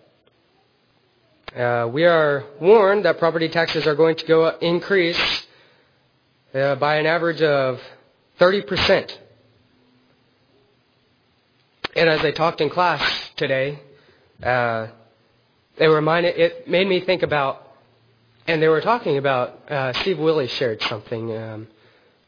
uh, 1.56 1.90
we 1.92 2.06
are 2.06 2.44
warned 2.60 3.06
that 3.06 3.20
property 3.20 3.50
taxes 3.50 3.88
are 3.88 3.96
going 3.96 4.16
to 4.18 4.26
go 4.26 4.44
up, 4.44 4.62
increase 4.62 5.20
uh, 6.54 6.76
by 6.76 6.98
an 6.98 7.06
average 7.06 7.42
of 7.42 7.80
30%. 8.40 9.18
And 11.96 12.10
as 12.10 12.22
I 12.22 12.32
talked 12.32 12.60
in 12.62 12.70
class 12.70 13.02
today, 13.38 13.80
uh, 14.44 14.88
they 15.78 15.88
reminded 15.88 16.38
it 16.38 16.68
made 16.68 16.88
me 16.88 17.00
think 17.00 17.24
about, 17.24 17.62
and 18.48 18.62
they 18.62 18.68
were 18.68 18.82
talking 18.82 19.18
about. 19.18 19.72
Uh, 19.72 19.94
Steve 19.94 20.20
Willie 20.20 20.48
shared 20.48 20.82
something 20.84 21.36
um, 21.36 21.68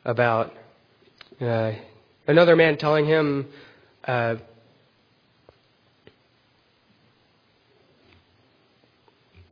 about 0.06 0.54
uh, 1.42 1.74
another 2.28 2.56
man 2.56 2.78
telling 2.78 3.06
him. 3.06 3.48
Uh, 4.06 4.36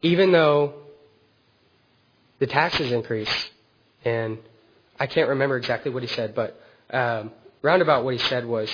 even 0.01 0.32
though 0.32 0.76
the 2.39 2.47
taxes 2.47 2.91
increase, 2.91 3.49
and 4.06 4.38
I 5.00 5.08
can't 5.08 5.30
remember 5.30 5.58
exactly 5.58 5.91
what 5.91 6.04
he 6.04 6.08
said, 6.10 6.36
but 6.36 6.60
um, 6.89 7.32
roundabout 7.62 8.04
what 8.06 8.14
he 8.14 8.20
said 8.20 8.46
was, 8.46 8.74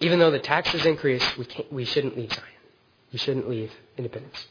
even 0.00 0.18
though 0.18 0.30
the 0.30 0.38
taxes 0.38 0.86
increase, 0.86 1.24
we, 1.36 1.44
can't, 1.44 1.72
we 1.72 1.84
shouldn't 1.84 2.16
leave 2.16 2.32
Zion. 2.32 2.44
We 3.12 3.18
shouldn't 3.18 3.48
leave 3.48 3.72
independence. 3.96 4.46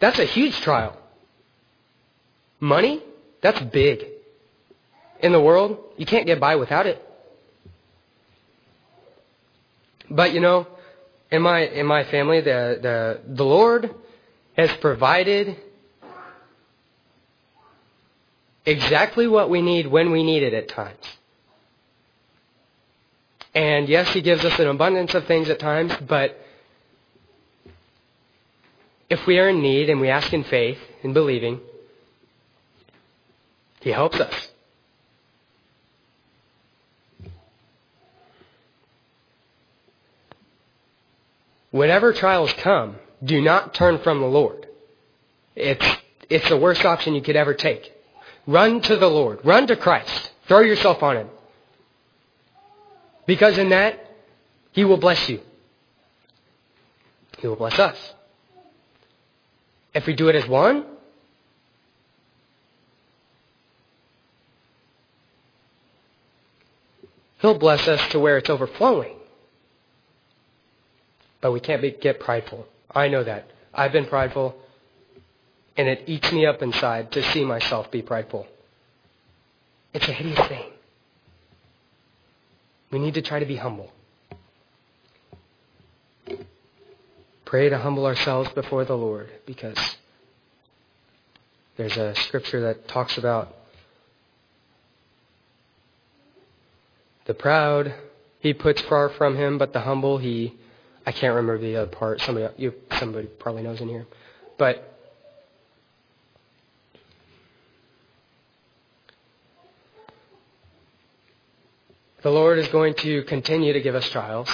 That's 0.00 0.18
a 0.18 0.24
huge 0.24 0.60
trial. 0.60 0.96
Money, 2.60 3.02
that's 3.40 3.60
big. 3.60 4.04
In 5.20 5.32
the 5.32 5.40
world, 5.40 5.78
you 5.96 6.04
can't 6.04 6.26
get 6.26 6.38
by 6.38 6.56
without 6.56 6.86
it. 6.86 7.02
But 10.10 10.32
you 10.34 10.40
know, 10.40 10.66
in 11.30 11.42
my 11.42 11.60
in 11.60 11.86
my 11.86 12.04
family, 12.04 12.40
the 12.40 12.78
the 12.80 13.34
the 13.34 13.44
Lord 13.44 13.94
has 14.56 14.72
provided 14.78 15.56
exactly 18.64 19.26
what 19.26 19.50
we 19.50 19.62
need 19.62 19.86
when 19.86 20.10
we 20.10 20.22
need 20.22 20.42
it 20.42 20.54
at 20.54 20.68
times. 20.68 21.04
And 23.54 23.88
yes, 23.88 24.08
He 24.12 24.20
gives 24.20 24.44
us 24.44 24.58
an 24.58 24.66
abundance 24.66 25.14
of 25.14 25.26
things 25.26 25.48
at 25.48 25.58
times, 25.58 25.94
but 26.06 26.38
if 29.08 29.26
we 29.26 29.38
are 29.38 29.48
in 29.48 29.62
need 29.62 29.88
and 29.88 30.00
we 30.00 30.08
ask 30.08 30.32
in 30.32 30.44
faith 30.44 30.78
and 31.02 31.14
believing, 31.14 31.60
He 33.80 33.90
helps 33.90 34.18
us. 34.18 34.48
Whenever 41.70 42.12
trials 42.14 42.52
come, 42.54 42.96
do 43.24 43.40
not 43.40 43.74
turn 43.74 43.98
from 43.98 44.20
the 44.20 44.26
Lord. 44.26 44.66
It's, 45.54 45.84
it's 46.28 46.48
the 46.48 46.56
worst 46.56 46.84
option 46.84 47.14
you 47.14 47.22
could 47.22 47.36
ever 47.36 47.54
take. 47.54 47.92
Run 48.46 48.80
to 48.82 48.96
the 48.96 49.08
Lord. 49.08 49.40
Run 49.44 49.66
to 49.66 49.76
Christ. 49.76 50.32
Throw 50.46 50.60
yourself 50.60 51.02
on 51.02 51.16
Him. 51.16 51.28
Because 53.26 53.58
in 53.58 53.70
that, 53.70 53.98
He 54.72 54.84
will 54.84 54.98
bless 54.98 55.28
you. 55.28 55.40
He 57.38 57.46
will 57.46 57.56
bless 57.56 57.78
us. 57.78 57.96
If 59.94 60.06
we 60.06 60.14
do 60.14 60.28
it 60.28 60.36
as 60.36 60.46
one, 60.46 60.84
He'll 67.40 67.58
bless 67.58 67.86
us 67.86 68.00
to 68.10 68.18
where 68.18 68.38
it's 68.38 68.50
overflowing. 68.50 69.16
But 71.40 71.52
we 71.52 71.60
can't 71.60 71.82
be, 71.82 71.90
get 71.90 72.20
prideful. 72.20 72.66
I 72.96 73.08
know 73.08 73.22
that. 73.22 73.50
I've 73.74 73.92
been 73.92 74.06
prideful, 74.06 74.56
and 75.76 75.86
it 75.86 76.04
eats 76.06 76.32
me 76.32 76.46
up 76.46 76.62
inside 76.62 77.12
to 77.12 77.22
see 77.22 77.44
myself 77.44 77.90
be 77.90 78.00
prideful. 78.00 78.46
It's 79.92 80.08
a 80.08 80.12
hideous 80.12 80.48
thing. 80.48 80.64
We 82.90 82.98
need 82.98 83.12
to 83.14 83.22
try 83.22 83.38
to 83.38 83.44
be 83.44 83.56
humble. 83.56 83.92
Pray 87.44 87.68
to 87.68 87.78
humble 87.78 88.06
ourselves 88.06 88.50
before 88.52 88.86
the 88.86 88.96
Lord 88.96 89.30
because 89.44 89.78
there's 91.76 91.98
a 91.98 92.14
scripture 92.14 92.62
that 92.62 92.88
talks 92.88 93.18
about 93.18 93.54
the 97.26 97.34
proud 97.34 97.94
he 98.40 98.54
puts 98.54 98.80
far 98.80 99.10
from 99.10 99.36
him, 99.36 99.58
but 99.58 99.74
the 99.74 99.80
humble 99.80 100.16
he 100.16 100.54
I 101.06 101.12
can't 101.12 101.34
remember 101.34 101.58
the 101.58 101.76
other 101.76 101.90
part. 101.90 102.20
Somebody 102.20 102.52
you 102.56 102.74
somebody 102.98 103.28
probably 103.28 103.62
knows 103.62 103.80
in 103.80 103.88
here. 103.88 104.06
But 104.58 104.92
the 112.22 112.30
Lord 112.30 112.58
is 112.58 112.66
going 112.68 112.94
to 112.94 113.22
continue 113.22 113.72
to 113.72 113.80
give 113.80 113.94
us 113.94 114.08
trials. 114.08 114.50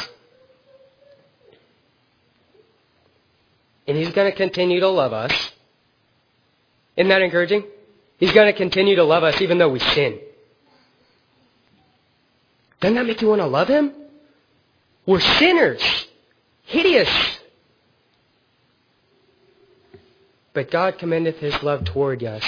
And 3.88 3.96
He's 3.96 4.10
going 4.10 4.30
to 4.30 4.36
continue 4.36 4.80
to 4.80 4.88
love 4.88 5.14
us. 5.14 5.32
Isn't 6.96 7.08
that 7.08 7.22
encouraging? 7.22 7.64
He's 8.18 8.32
going 8.32 8.46
to 8.46 8.52
continue 8.52 8.96
to 8.96 9.04
love 9.04 9.24
us 9.24 9.40
even 9.40 9.56
though 9.56 9.70
we 9.70 9.78
sin. 9.78 10.20
Doesn't 12.80 12.94
that 12.94 13.06
make 13.06 13.22
you 13.22 13.28
want 13.28 13.40
to 13.40 13.46
love 13.46 13.68
Him? 13.68 13.94
We're 15.06 15.20
sinners 15.20 15.82
hideous. 16.62 17.10
But 20.52 20.70
God 20.70 20.98
commendeth 20.98 21.38
his 21.38 21.62
love 21.62 21.84
toward 21.84 22.22
us 22.24 22.44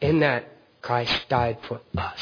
in 0.00 0.20
that 0.20 0.44
Christ 0.82 1.28
died 1.28 1.58
for 1.66 1.80
us. 1.96 2.20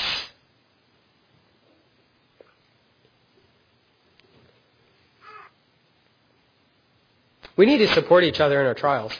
We 7.57 7.67
need 7.67 7.79
to 7.79 7.89
support 7.89 8.23
each 8.23 8.39
other 8.39 8.61
in 8.61 8.67
our 8.67 8.75
trials. 8.75 9.13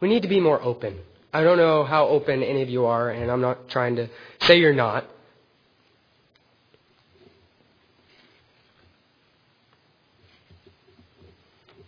We 0.00 0.08
need 0.08 0.22
to 0.22 0.28
be 0.28 0.40
more 0.40 0.60
open. 0.62 0.98
I 1.32 1.44
don't 1.44 1.58
know 1.58 1.84
how 1.84 2.08
open 2.08 2.42
any 2.42 2.62
of 2.62 2.70
you 2.70 2.86
are, 2.86 3.10
and 3.10 3.30
I'm 3.30 3.42
not 3.42 3.68
trying 3.68 3.96
to 3.96 4.08
say 4.40 4.58
you're 4.58 4.72
not. 4.72 5.04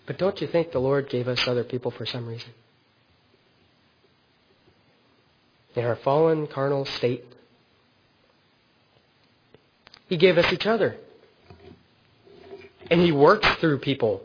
But 0.06 0.18
don't 0.18 0.40
you 0.40 0.46
think 0.46 0.72
the 0.72 0.80
Lord 0.80 1.08
gave 1.08 1.28
us 1.28 1.46
other 1.46 1.64
people 1.64 1.90
for 1.90 2.04
some 2.06 2.26
reason? 2.26 2.50
In 5.74 5.84
our 5.84 5.96
fallen, 5.96 6.46
carnal 6.46 6.84
state, 6.84 7.24
He 10.08 10.16
gave 10.16 10.36
us 10.38 10.52
each 10.52 10.66
other. 10.66 10.96
And 12.90 13.00
He 13.00 13.12
works 13.12 13.48
through 13.60 13.78
people. 13.78 14.22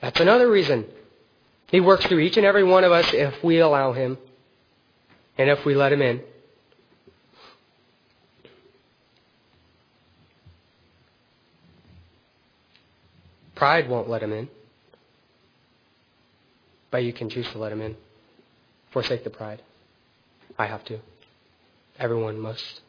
That's 0.00 0.20
another 0.20 0.48
reason. 0.48 0.86
He 1.68 1.80
works 1.80 2.06
through 2.06 2.20
each 2.20 2.36
and 2.36 2.46
every 2.46 2.64
one 2.64 2.84
of 2.84 2.92
us 2.92 3.12
if 3.12 3.42
we 3.42 3.58
allow 3.58 3.92
Him 3.92 4.18
and 5.36 5.50
if 5.50 5.64
we 5.64 5.74
let 5.74 5.92
Him 5.92 6.02
in. 6.02 6.20
Pride 13.56 13.88
won't 13.88 14.08
let 14.08 14.22
Him 14.22 14.32
in. 14.32 14.48
But 16.90 17.04
you 17.04 17.12
can 17.12 17.28
choose 17.28 17.48
to 17.50 17.58
let 17.58 17.72
him 17.72 17.80
in. 17.80 17.96
Forsake 18.90 19.24
the 19.24 19.30
pride. 19.30 19.62
I 20.58 20.66
have 20.66 20.84
to. 20.86 20.98
Everyone 21.98 22.38
must 22.38 22.80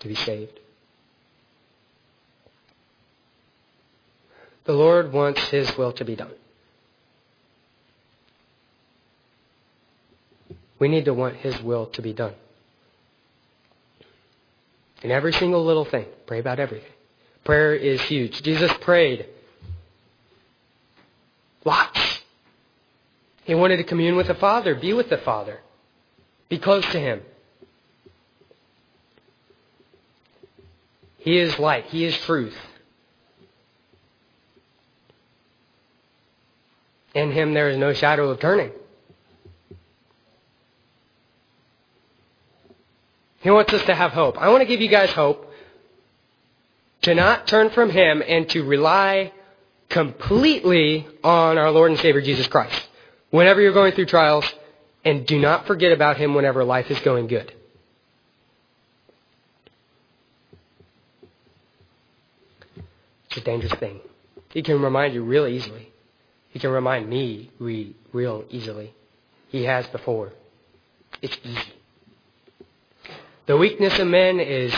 to 0.00 0.08
be 0.08 0.14
saved. 0.14 0.60
The 4.64 4.72
Lord 4.72 5.12
wants 5.12 5.40
his 5.48 5.76
will 5.76 5.92
to 5.92 6.04
be 6.04 6.16
done. 6.16 6.32
We 10.78 10.88
need 10.88 11.06
to 11.06 11.14
want 11.14 11.36
his 11.36 11.60
will 11.62 11.86
to 11.86 12.02
be 12.02 12.12
done. 12.12 12.34
In 15.02 15.10
every 15.10 15.32
single 15.32 15.64
little 15.64 15.84
thing. 15.84 16.06
Pray 16.26 16.40
about 16.40 16.58
everything. 16.58 16.92
Prayer 17.44 17.74
is 17.74 18.00
huge. 18.02 18.42
Jesus 18.42 18.72
prayed 18.80 19.26
lots. 21.64 22.05
He 23.46 23.54
wanted 23.54 23.76
to 23.76 23.84
commune 23.84 24.16
with 24.16 24.26
the 24.26 24.34
Father, 24.34 24.74
be 24.74 24.92
with 24.92 25.08
the 25.08 25.18
Father, 25.18 25.60
be 26.48 26.58
close 26.58 26.84
to 26.86 26.98
Him. 26.98 27.22
He 31.18 31.38
is 31.38 31.56
light, 31.56 31.86
He 31.86 32.04
is 32.04 32.18
truth. 32.18 32.56
In 37.14 37.30
Him 37.30 37.54
there 37.54 37.70
is 37.70 37.76
no 37.76 37.92
shadow 37.92 38.30
of 38.30 38.40
turning. 38.40 38.72
He 43.42 43.50
wants 43.50 43.72
us 43.72 43.84
to 43.84 43.94
have 43.94 44.10
hope. 44.10 44.38
I 44.38 44.48
want 44.48 44.62
to 44.62 44.66
give 44.66 44.80
you 44.80 44.88
guys 44.88 45.10
hope 45.10 45.52
to 47.02 47.14
not 47.14 47.46
turn 47.46 47.70
from 47.70 47.90
Him 47.90 48.24
and 48.26 48.48
to 48.50 48.64
rely 48.64 49.32
completely 49.88 51.06
on 51.22 51.58
our 51.58 51.70
Lord 51.70 51.92
and 51.92 52.00
Savior 52.00 52.22
Jesus 52.22 52.48
Christ 52.48 52.88
whenever 53.36 53.60
you're 53.60 53.74
going 53.74 53.92
through 53.92 54.06
trials, 54.06 54.50
and 55.04 55.26
do 55.26 55.38
not 55.38 55.66
forget 55.66 55.92
about 55.92 56.16
Him 56.16 56.34
whenever 56.34 56.64
life 56.64 56.90
is 56.90 56.98
going 57.00 57.26
good. 57.26 57.52
It's 63.28 63.36
a 63.36 63.40
dangerous 63.42 63.74
thing. 63.74 64.00
He 64.54 64.62
can 64.62 64.80
remind 64.80 65.12
you 65.12 65.22
real 65.22 65.46
easily. 65.46 65.92
He 66.48 66.58
can 66.58 66.70
remind 66.70 67.10
me 67.10 67.50
re- 67.58 67.94
real 68.14 68.44
easily. 68.48 68.94
He 69.48 69.64
has 69.64 69.86
before. 69.88 70.32
It's 71.20 71.36
easy. 71.44 71.72
The 73.44 73.56
weakness 73.58 73.98
of 73.98 74.06
men 74.08 74.40
is 74.40 74.74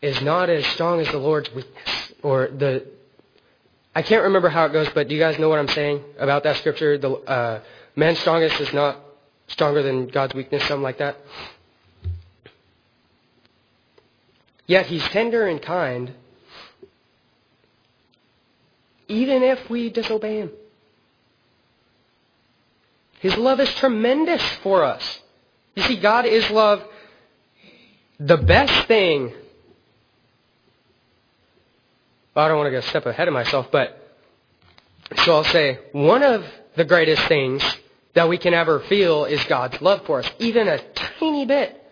is 0.00 0.22
not 0.22 0.48
as 0.48 0.64
strong 0.66 1.00
as 1.00 1.08
the 1.08 1.18
Lord's 1.18 1.52
weakness, 1.52 2.12
or 2.22 2.46
the 2.46 2.86
I 3.96 4.02
can't 4.02 4.24
remember 4.24 4.50
how 4.50 4.66
it 4.66 4.74
goes, 4.74 4.90
but 4.90 5.08
do 5.08 5.14
you 5.14 5.18
guys 5.18 5.38
know 5.38 5.48
what 5.48 5.58
I'm 5.58 5.68
saying 5.68 6.04
about 6.18 6.42
that 6.42 6.58
scripture? 6.58 6.98
The 6.98 7.12
uh, 7.12 7.60
man's 7.96 8.18
strongest 8.18 8.60
is 8.60 8.70
not 8.74 9.00
stronger 9.48 9.82
than 9.82 10.08
God's 10.08 10.34
weakness, 10.34 10.62
something 10.64 10.82
like 10.82 10.98
that. 10.98 11.16
Yet 14.66 14.84
he's 14.84 15.02
tender 15.04 15.46
and 15.46 15.62
kind, 15.62 16.12
even 19.08 19.42
if 19.42 19.70
we 19.70 19.88
disobey 19.88 20.40
him. 20.40 20.50
His 23.20 23.34
love 23.38 23.60
is 23.60 23.74
tremendous 23.76 24.42
for 24.62 24.84
us. 24.84 25.20
You 25.74 25.84
see, 25.84 25.96
God 25.96 26.26
is 26.26 26.50
love. 26.50 26.84
The 28.20 28.36
best 28.36 28.88
thing 28.88 29.32
well, 32.36 32.44
I 32.44 32.48
don't 32.48 32.58
want 32.58 32.66
to 32.66 32.70
go 32.70 32.80
step 32.82 33.06
ahead 33.06 33.28
of 33.28 33.34
myself, 33.34 33.68
but 33.72 33.98
so 35.24 35.36
I'll 35.36 35.44
say 35.44 35.78
one 35.92 36.22
of 36.22 36.44
the 36.76 36.84
greatest 36.84 37.22
things 37.28 37.64
that 38.12 38.28
we 38.28 38.36
can 38.36 38.52
ever 38.52 38.80
feel 38.80 39.24
is 39.24 39.42
God's 39.44 39.80
love 39.80 40.04
for 40.04 40.18
us, 40.18 40.30
even 40.38 40.68
a 40.68 40.78
tiny 40.94 41.46
bit. 41.46 41.82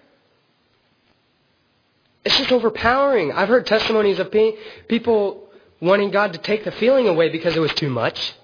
It's 2.26 2.36
just 2.36 2.53
overpowering. 2.53 3.32
I've 3.32 3.49
heard 3.49 3.64
testimonies 3.66 4.18
of 4.18 4.30
people 4.30 5.49
wanting 5.80 6.11
God 6.11 6.34
to 6.34 6.38
take 6.38 6.64
the 6.64 6.72
feeling 6.72 7.09
away 7.09 7.30
because 7.30 7.57
it 7.57 7.61
was 7.61 7.72
too 7.72 7.88
much. 7.88 8.34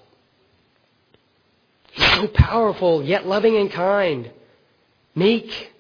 He's 1.92 2.11
so 2.12 2.28
powerful, 2.28 3.03
yet 3.03 3.26
loving 3.26 3.59
and 3.59 3.70
kind, 3.70 4.30
meek. 5.14 5.70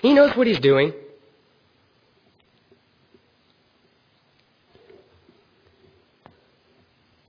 He 0.00 0.14
knows 0.14 0.34
what 0.36 0.46
he's 0.46 0.60
doing. 0.60 0.94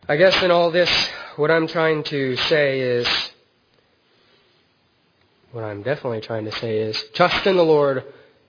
I 0.09 0.17
guess 0.17 0.41
in 0.41 0.51
all 0.51 0.71
this, 0.71 0.89
what 1.35 1.51
I'm 1.51 1.67
trying 1.67 2.03
to 2.05 2.35
say 2.35 2.79
is, 2.79 3.07
what 5.51 5.63
I'm 5.63 5.83
definitely 5.83 6.21
trying 6.21 6.45
to 6.45 6.51
say 6.53 6.79
is, 6.79 7.01
trust 7.13 7.45
in 7.45 7.55
the 7.55 7.63
Lord 7.63 8.03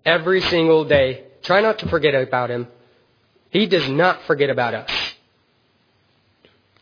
every 0.05 0.41
single 0.41 0.85
day. 0.85 1.25
Try 1.43 1.61
not 1.61 1.79
to 1.81 1.89
forget 1.89 2.15
about 2.15 2.51
Him. 2.51 2.69
He 3.51 3.67
does 3.67 3.89
not 3.89 4.23
forget 4.23 4.51
about 4.51 4.75
us. 4.75 4.91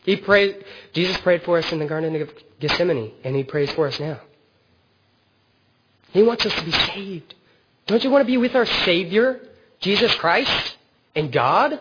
He 0.03 0.15
prayed, 0.15 0.63
Jesus 0.93 1.17
prayed 1.17 1.43
for 1.43 1.57
us 1.57 1.71
in 1.71 1.79
the 1.79 1.85
Garden 1.85 2.15
of 2.21 2.29
Gethsemane, 2.59 3.11
and 3.23 3.35
He 3.35 3.43
prays 3.43 3.71
for 3.71 3.87
us 3.87 3.99
now. 3.99 4.19
He 6.11 6.23
wants 6.23 6.45
us 6.45 6.53
to 6.53 6.63
be 6.63 6.71
saved. 6.71 7.35
Don't 7.87 8.03
you 8.03 8.09
want 8.09 8.21
to 8.21 8.27
be 8.27 8.37
with 8.37 8.55
our 8.55 8.65
Savior, 8.65 9.39
Jesus 9.79 10.13
Christ, 10.15 10.77
and 11.15 11.31
God? 11.31 11.79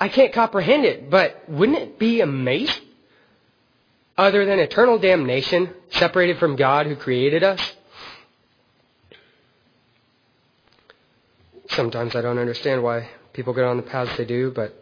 I 0.00 0.08
can't 0.08 0.32
comprehend 0.32 0.84
it, 0.84 1.10
but 1.10 1.48
wouldn't 1.48 1.78
it 1.78 1.98
be 1.98 2.20
amazing? 2.20 2.84
Other 4.16 4.44
than 4.44 4.58
eternal 4.58 4.98
damnation, 4.98 5.72
separated 5.90 6.38
from 6.38 6.56
God 6.56 6.86
who 6.86 6.96
created 6.96 7.42
us? 7.42 7.60
Sometimes 11.70 12.16
I 12.16 12.20
don't 12.22 12.38
understand 12.38 12.82
why 12.82 13.08
people 13.32 13.54
get 13.54 13.64
on 13.64 13.76
the 13.76 13.82
paths 13.82 14.16
they 14.16 14.24
do, 14.24 14.50
but 14.50 14.74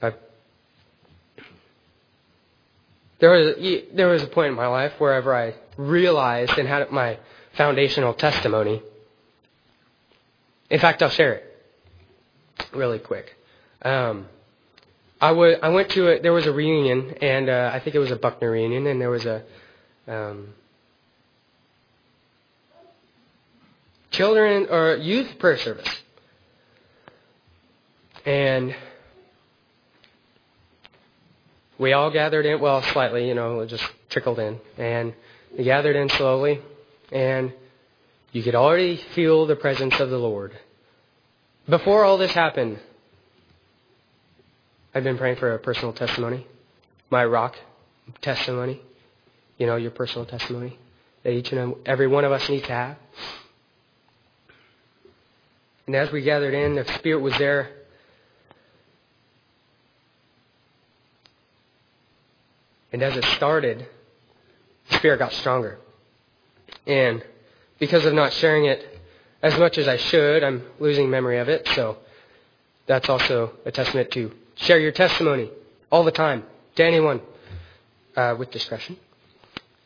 I've, 0.00 0.14
there 3.18 3.30
was 3.30 3.56
there 3.92 4.08
was 4.08 4.22
a 4.22 4.26
point 4.26 4.48
in 4.48 4.54
my 4.54 4.66
life 4.66 4.92
wherever 4.98 5.34
I 5.34 5.54
realized 5.76 6.58
and 6.58 6.68
had 6.68 6.90
my 6.90 7.18
foundational 7.54 8.14
testimony. 8.14 8.82
In 10.68 10.78
fact, 10.78 11.02
I'll 11.02 11.10
share 11.10 11.34
it 11.34 11.50
really 12.72 12.98
quick. 12.98 13.34
Um, 13.82 14.26
I, 15.20 15.28
w- 15.30 15.56
I 15.62 15.68
went 15.68 15.90
to 15.90 16.16
a, 16.16 16.20
there 16.20 16.32
was 16.32 16.46
a 16.46 16.52
reunion, 16.52 17.14
and 17.20 17.50
uh, 17.50 17.70
I 17.74 17.80
think 17.80 17.94
it 17.94 17.98
was 17.98 18.10
a 18.10 18.16
Buckner 18.16 18.50
reunion, 18.50 18.86
and 18.86 19.00
there 19.00 19.10
was 19.10 19.26
a 19.26 19.42
um, 20.08 20.54
children 24.10 24.66
or 24.70 24.96
youth 24.96 25.38
prayer 25.38 25.58
service. 25.58 25.88
And 28.24 28.74
we 31.78 31.92
all 31.92 32.10
gathered 32.10 32.46
in, 32.46 32.60
well, 32.60 32.82
slightly, 32.82 33.28
you 33.28 33.34
know, 33.34 33.60
it 33.60 33.68
just 33.68 33.84
trickled 34.08 34.38
in. 34.38 34.58
And 34.78 35.14
we 35.56 35.64
gathered 35.64 35.96
in 35.96 36.08
slowly, 36.10 36.60
and 37.12 37.52
you 38.32 38.42
could 38.42 38.54
already 38.54 38.96
feel 39.14 39.46
the 39.46 39.56
presence 39.56 39.98
of 40.00 40.10
the 40.10 40.18
Lord. 40.18 40.58
Before 41.68 42.04
all 42.04 42.18
this 42.18 42.32
happened, 42.32 42.78
I've 44.94 45.04
been 45.04 45.18
praying 45.18 45.36
for 45.36 45.54
a 45.54 45.58
personal 45.58 45.92
testimony, 45.92 46.46
my 47.10 47.24
rock 47.24 47.56
testimony, 48.20 48.80
you 49.56 49.66
know, 49.66 49.76
your 49.76 49.92
personal 49.92 50.26
testimony 50.26 50.78
that 51.22 51.30
each 51.30 51.52
and 51.52 51.74
every 51.86 52.06
one 52.06 52.24
of 52.24 52.32
us 52.32 52.48
needs 52.48 52.66
to 52.66 52.72
have. 52.72 52.96
And 55.86 55.94
as 55.94 56.10
we 56.10 56.22
gathered 56.22 56.54
in, 56.54 56.74
the 56.74 56.84
Spirit 56.94 57.20
was 57.20 57.36
there. 57.38 57.70
And 62.92 63.02
as 63.02 63.16
it 63.16 63.24
started, 63.36 63.86
the 64.88 64.96
Spirit 64.96 65.18
got 65.18 65.32
stronger. 65.32 65.78
And 66.86 67.24
because 67.78 68.04
of 68.06 68.14
not 68.14 68.32
sharing 68.32 68.64
it 68.64 69.00
as 69.42 69.58
much 69.58 69.78
as 69.78 69.86
I 69.86 69.96
should, 69.96 70.42
I'm 70.42 70.64
losing 70.78 71.10
memory 71.10 71.38
of 71.38 71.48
it. 71.48 71.68
So 71.74 71.98
that's 72.86 73.08
also 73.08 73.52
a 73.64 73.70
testament 73.70 74.10
to 74.12 74.32
Share 74.56 74.78
your 74.78 74.92
testimony 74.92 75.50
all 75.90 76.04
the 76.04 76.12
time 76.12 76.44
to 76.76 76.84
anyone 76.84 77.20
uh, 78.16 78.36
with 78.38 78.50
discretion. 78.50 78.96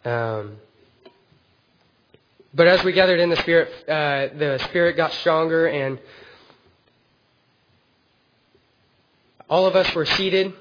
Um, 0.05 0.57
but 2.53 2.67
as 2.67 2.85
we 2.85 2.93
gathered 2.93 3.21
in 3.21 3.31
the 3.31 3.37
Spirit, 3.37 3.69
uh, 3.89 4.29
the 4.37 4.59
Spirit 4.69 4.97
got 4.97 5.13
stronger, 5.13 5.67
and 5.67 5.99
all 9.49 9.67
of 9.67 9.75
us 9.75 9.93
were 9.95 10.07
seated, 10.07 10.53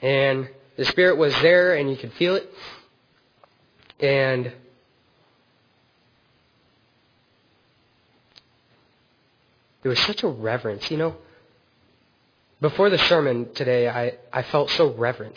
and 0.00 0.48
the 0.76 0.84
Spirit 0.86 1.16
was 1.16 1.34
there, 1.42 1.74
and 1.74 1.90
you 1.90 1.96
could 1.96 2.12
feel 2.14 2.34
it. 2.36 2.50
And 4.00 4.52
there 9.82 9.90
was 9.90 10.00
such 10.00 10.22
a 10.22 10.28
reverence, 10.28 10.90
you 10.90 10.96
know. 10.96 11.16
Before 12.64 12.88
the 12.88 12.96
sermon 12.96 13.52
today, 13.52 13.90
I, 13.90 14.14
I 14.32 14.40
felt 14.40 14.70
so 14.70 14.94
reverent, 14.94 15.36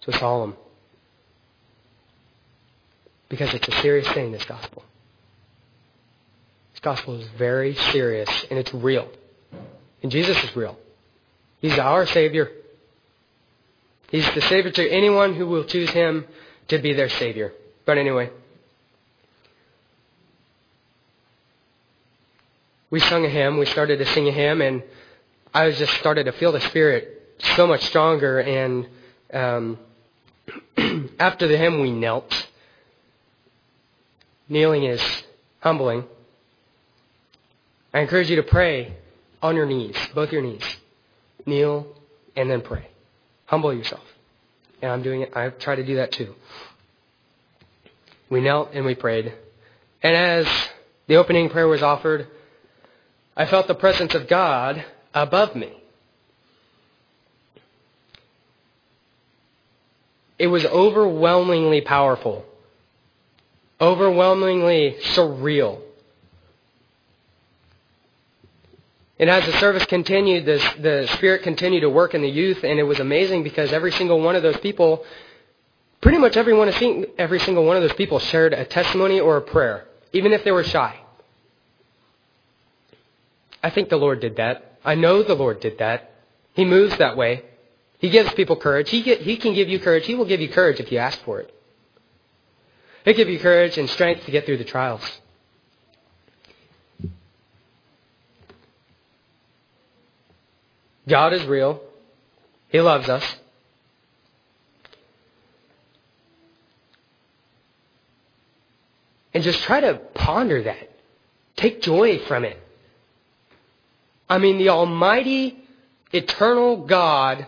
so 0.00 0.10
solemn. 0.10 0.56
Because 3.28 3.54
it's 3.54 3.68
a 3.68 3.80
serious 3.80 4.08
thing, 4.08 4.32
this 4.32 4.44
gospel. 4.46 4.82
This 6.72 6.80
gospel 6.80 7.20
is 7.20 7.28
very 7.38 7.76
serious 7.92 8.28
and 8.50 8.58
it's 8.58 8.74
real. 8.74 9.08
And 10.02 10.10
Jesus 10.10 10.42
is 10.42 10.56
real. 10.56 10.76
He's 11.60 11.78
our 11.78 12.04
Savior. 12.04 12.50
He's 14.10 14.28
the 14.34 14.40
Savior 14.40 14.72
to 14.72 14.90
anyone 14.90 15.34
who 15.34 15.46
will 15.46 15.62
choose 15.62 15.90
Him 15.90 16.26
to 16.66 16.78
be 16.78 16.94
their 16.94 17.10
Savior. 17.10 17.52
But 17.86 17.96
anyway, 17.96 18.30
we 22.90 23.00
sung 23.00 23.24
a 23.24 23.28
hymn. 23.28 23.58
We 23.58 23.66
started 23.66 23.98
to 23.98 24.06
sing 24.06 24.28
a 24.28 24.32
hymn, 24.32 24.60
and 24.62 24.82
I 25.52 25.66
was 25.66 25.78
just 25.78 25.92
started 25.94 26.24
to 26.24 26.32
feel 26.32 26.52
the 26.52 26.60
Spirit 26.60 27.36
so 27.56 27.66
much 27.66 27.84
stronger. 27.86 28.40
And 28.40 28.88
um, 29.32 29.78
after 31.18 31.46
the 31.48 31.56
hymn, 31.56 31.80
we 31.80 31.92
knelt. 31.92 32.48
Kneeling 34.48 34.84
is 34.84 35.02
humbling. 35.60 36.04
I 37.92 38.00
encourage 38.00 38.30
you 38.30 38.36
to 38.36 38.42
pray 38.42 38.96
on 39.42 39.56
your 39.56 39.66
knees, 39.66 39.96
both 40.14 40.32
your 40.32 40.42
knees. 40.42 40.64
Kneel 41.46 41.86
and 42.36 42.50
then 42.50 42.62
pray. 42.62 42.88
Humble 43.46 43.72
yourself. 43.72 44.04
And 44.80 44.90
I'm 44.90 45.02
doing 45.02 45.22
it. 45.22 45.36
I 45.36 45.48
try 45.50 45.74
to 45.74 45.84
do 45.84 45.96
that 45.96 46.12
too. 46.12 46.34
We 48.30 48.40
knelt 48.40 48.70
and 48.72 48.84
we 48.84 48.94
prayed. 48.94 49.32
And 50.02 50.14
as 50.14 50.46
the 51.06 51.16
opening 51.16 51.48
prayer 51.48 51.66
was 51.66 51.82
offered, 51.82 52.28
I 53.38 53.46
felt 53.46 53.68
the 53.68 53.74
presence 53.76 54.16
of 54.16 54.26
God 54.26 54.84
above 55.14 55.54
me. 55.54 55.72
It 60.40 60.48
was 60.48 60.66
overwhelmingly 60.66 61.80
powerful, 61.80 62.44
overwhelmingly 63.80 64.96
surreal. 65.14 65.80
And 69.20 69.30
as 69.30 69.46
the 69.46 69.52
service 69.58 69.84
continued, 69.86 70.44
the, 70.44 70.58
the 70.80 71.08
Spirit 71.14 71.44
continued 71.44 71.80
to 71.80 71.90
work 71.90 72.14
in 72.14 72.22
the 72.22 72.28
youth, 72.28 72.64
and 72.64 72.80
it 72.80 72.84
was 72.84 72.98
amazing 72.98 73.44
because 73.44 73.72
every 73.72 73.92
single 73.92 74.20
one 74.20 74.34
of 74.34 74.42
those 74.42 74.58
people, 74.58 75.04
pretty 76.00 76.18
much 76.18 76.36
every, 76.36 76.54
one 76.54 76.68
of, 76.68 76.74
every 77.18 77.38
single 77.38 77.64
one 77.64 77.76
of 77.76 77.82
those 77.82 77.94
people 77.94 78.18
shared 78.18 78.52
a 78.52 78.64
testimony 78.64 79.20
or 79.20 79.36
a 79.36 79.42
prayer, 79.42 79.86
even 80.12 80.32
if 80.32 80.42
they 80.42 80.52
were 80.52 80.64
shy. 80.64 81.00
I 83.62 83.70
think 83.70 83.88
the 83.88 83.96
Lord 83.96 84.20
did 84.20 84.36
that. 84.36 84.78
I 84.84 84.94
know 84.94 85.22
the 85.22 85.34
Lord 85.34 85.60
did 85.60 85.78
that. 85.78 86.12
He 86.54 86.64
moves 86.64 86.96
that 86.98 87.16
way. 87.16 87.44
He 87.98 88.10
gives 88.10 88.32
people 88.34 88.56
courage. 88.56 88.90
He, 88.90 89.02
get, 89.02 89.20
he 89.22 89.36
can 89.36 89.54
give 89.54 89.68
you 89.68 89.80
courage. 89.80 90.06
He 90.06 90.14
will 90.14 90.24
give 90.24 90.40
you 90.40 90.48
courage 90.48 90.80
if 90.80 90.92
you 90.92 90.98
ask 90.98 91.18
for 91.24 91.40
it. 91.40 91.54
He'll 93.04 93.14
give 93.14 93.28
you 93.28 93.38
courage 93.38 93.78
and 93.78 93.88
strength 93.90 94.24
to 94.26 94.30
get 94.30 94.46
through 94.46 94.58
the 94.58 94.64
trials. 94.64 95.02
God 101.08 101.32
is 101.32 101.44
real. 101.44 101.80
He 102.68 102.80
loves 102.80 103.08
us. 103.08 103.24
and 109.38 109.44
just 109.44 109.62
try 109.62 109.80
to 109.80 109.94
ponder 110.14 110.64
that. 110.64 110.90
Take 111.54 111.80
joy 111.80 112.18
from 112.26 112.44
it. 112.44 112.58
I 114.28 114.38
mean, 114.38 114.58
the 114.58 114.68
almighty, 114.68 115.58
eternal 116.12 116.86
God 116.86 117.46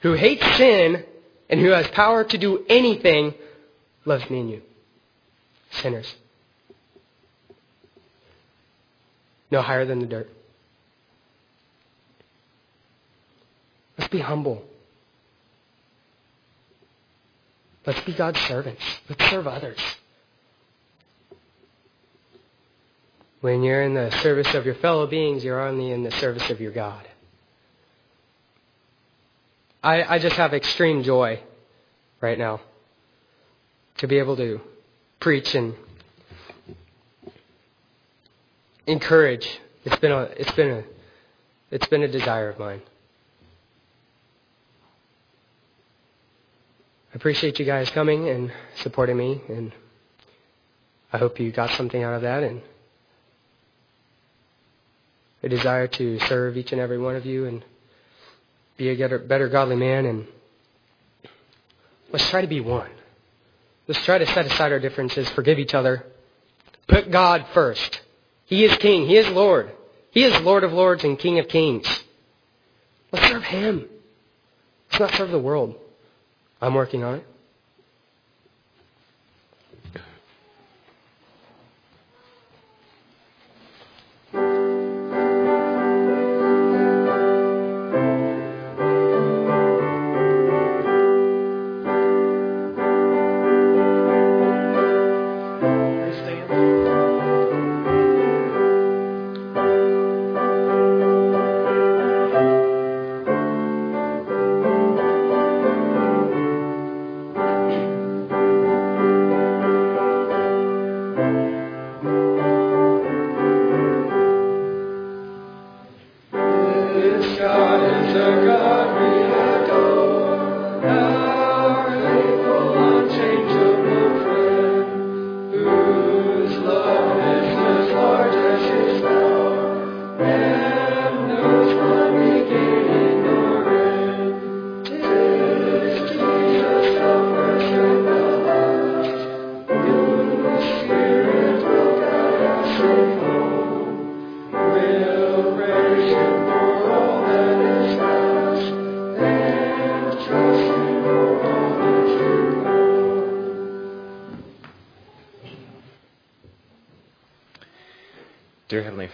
who 0.00 0.14
hates 0.14 0.46
sin 0.56 1.04
and 1.50 1.60
who 1.60 1.70
has 1.70 1.86
power 1.88 2.24
to 2.24 2.38
do 2.38 2.64
anything 2.68 3.34
loves 4.04 4.28
me 4.30 4.40
and 4.40 4.50
you. 4.50 4.62
Sinners. 5.70 6.14
No 9.50 9.62
higher 9.62 9.84
than 9.84 10.00
the 10.00 10.06
dirt. 10.06 10.30
Let's 13.98 14.10
be 14.10 14.20
humble. 14.20 14.62
Let's 17.86 18.00
be 18.00 18.12
God's 18.12 18.40
servants. 18.40 18.82
Let's 19.08 19.24
serve 19.30 19.46
others. 19.46 19.78
When 23.40 23.62
you're 23.62 23.82
in 23.82 23.94
the 23.94 24.10
service 24.22 24.52
of 24.54 24.66
your 24.66 24.74
fellow 24.76 25.06
beings, 25.06 25.44
you're 25.44 25.60
only 25.60 25.92
in 25.92 26.02
the 26.02 26.10
service 26.12 26.50
of 26.50 26.60
your 26.60 26.72
God. 26.72 27.06
I, 29.82 30.02
I 30.02 30.18
just 30.18 30.36
have 30.36 30.54
extreme 30.54 31.04
joy 31.04 31.40
right 32.20 32.36
now 32.36 32.60
to 33.98 34.08
be 34.08 34.18
able 34.18 34.36
to 34.36 34.60
preach 35.20 35.54
and 35.54 35.74
encourage. 38.86 39.60
It's 39.84 39.96
been 39.96 40.12
a, 40.12 40.22
it's 40.22 40.52
been 40.52 40.70
a, 40.70 40.84
it's 41.70 41.86
been 41.86 42.02
a 42.02 42.08
desire 42.08 42.48
of 42.48 42.58
mine. 42.58 42.82
I 47.12 47.16
appreciate 47.16 47.58
you 47.58 47.64
guys 47.64 47.88
coming 47.90 48.28
and 48.28 48.52
supporting 48.76 49.16
me, 49.16 49.40
and 49.48 49.72
I 51.12 51.18
hope 51.18 51.38
you 51.38 51.52
got 51.52 51.70
something 51.70 52.02
out 52.02 52.14
of 52.14 52.22
that, 52.22 52.42
and 52.42 52.62
a 55.42 55.48
desire 55.48 55.86
to 55.86 56.18
serve 56.20 56.56
each 56.56 56.72
and 56.72 56.80
every 56.80 56.98
one 56.98 57.16
of 57.16 57.24
you 57.26 57.46
and 57.46 57.64
be 58.76 58.90
a 58.90 58.96
better, 58.96 59.18
better 59.18 59.48
godly 59.48 59.76
man, 59.76 60.06
and 60.06 60.26
let's 62.10 62.28
try 62.30 62.40
to 62.40 62.46
be 62.46 62.60
one. 62.60 62.90
Let's 63.86 64.04
try 64.04 64.18
to 64.18 64.26
set 64.26 64.46
aside 64.46 64.72
our 64.72 64.80
differences, 64.80 65.28
forgive 65.30 65.58
each 65.58 65.74
other, 65.74 66.04
put 66.86 67.10
God 67.10 67.46
first. 67.52 68.00
He 68.46 68.64
is 68.64 68.76
King. 68.78 69.06
He 69.06 69.16
is 69.16 69.28
Lord. 69.28 69.70
He 70.10 70.24
is 70.24 70.40
Lord 70.42 70.64
of 70.64 70.72
Lords 70.72 71.04
and 71.04 71.18
King 71.18 71.38
of 71.38 71.48
Kings. 71.48 71.86
Let's 73.12 73.28
serve 73.28 73.44
Him. 73.44 73.88
Let's 74.90 75.00
not 75.00 75.14
serve 75.14 75.30
the 75.30 75.38
world. 75.38 75.76
I'm 76.60 76.74
working 76.74 77.04
on 77.04 77.16
it. 77.16 77.26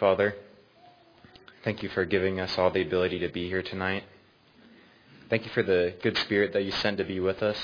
Father, 0.04 0.34
thank 1.64 1.82
you 1.82 1.88
for 1.88 2.04
giving 2.04 2.38
us 2.38 2.58
all 2.58 2.70
the 2.70 2.82
ability 2.82 3.20
to 3.20 3.28
be 3.28 3.48
here 3.48 3.62
tonight. 3.62 4.04
Thank 5.30 5.46
you 5.46 5.50
for 5.52 5.62
the 5.62 5.94
good 6.02 6.18
spirit 6.18 6.52
that 6.52 6.62
you 6.62 6.72
sent 6.72 6.98
to 6.98 7.04
be 7.04 7.20
with 7.20 7.42
us. 7.42 7.56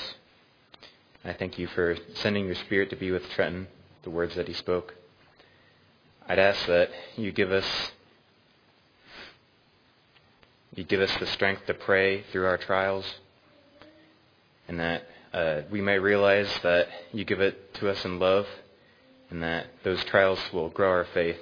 I 1.23 1.33
thank 1.33 1.59
you 1.59 1.67
for 1.67 1.95
sending 2.15 2.47
your 2.47 2.55
spirit 2.55 2.89
to 2.89 2.95
be 2.95 3.11
with 3.11 3.29
Trenton, 3.29 3.67
the 4.01 4.09
words 4.09 4.33
that 4.33 4.47
he 4.47 4.55
spoke. 4.55 4.95
I'd 6.27 6.39
ask 6.39 6.65
that 6.65 6.89
you 7.15 7.31
give 7.31 7.51
us 7.51 7.91
you 10.73 10.83
give 10.83 10.99
us 10.99 11.15
the 11.19 11.27
strength 11.27 11.67
to 11.67 11.75
pray 11.75 12.23
through 12.31 12.47
our 12.47 12.57
trials, 12.57 13.05
and 14.67 14.79
that 14.79 15.03
uh, 15.31 15.61
we 15.69 15.79
may 15.79 15.99
realize 15.99 16.49
that 16.63 16.87
you 17.13 17.23
give 17.23 17.39
it 17.39 17.75
to 17.75 17.87
us 17.91 18.03
in 18.03 18.17
love, 18.17 18.47
and 19.29 19.43
that 19.43 19.67
those 19.83 20.03
trials 20.05 20.39
will 20.51 20.69
grow 20.69 20.89
our 20.89 21.05
faith. 21.13 21.37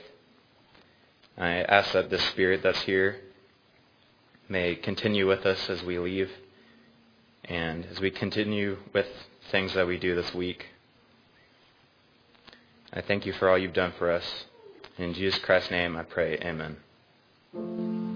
I 1.39 1.61
ask 1.61 1.93
that 1.93 2.09
the 2.09 2.19
Spirit 2.19 2.61
that's 2.63 2.81
here 2.81 3.21
may 4.49 4.75
continue 4.75 5.25
with 5.25 5.45
us 5.45 5.69
as 5.69 5.81
we 5.81 5.97
leave 5.97 6.29
and 7.45 7.85
as 7.85 8.01
we 8.01 8.11
continue 8.11 8.77
with 8.93 9.07
things 9.49 9.73
that 9.73 9.87
we 9.87 9.97
do 9.97 10.15
this 10.15 10.33
week. 10.33 10.67
I 12.91 13.01
thank 13.01 13.25
you 13.25 13.31
for 13.31 13.47
all 13.47 13.57
you've 13.57 13.73
done 13.73 13.93
for 13.97 14.11
us. 14.11 14.45
In 14.97 15.13
Jesus 15.13 15.39
Christ's 15.39 15.71
name 15.71 15.95
I 15.95 16.03
pray, 16.03 16.37
amen. 16.39 18.09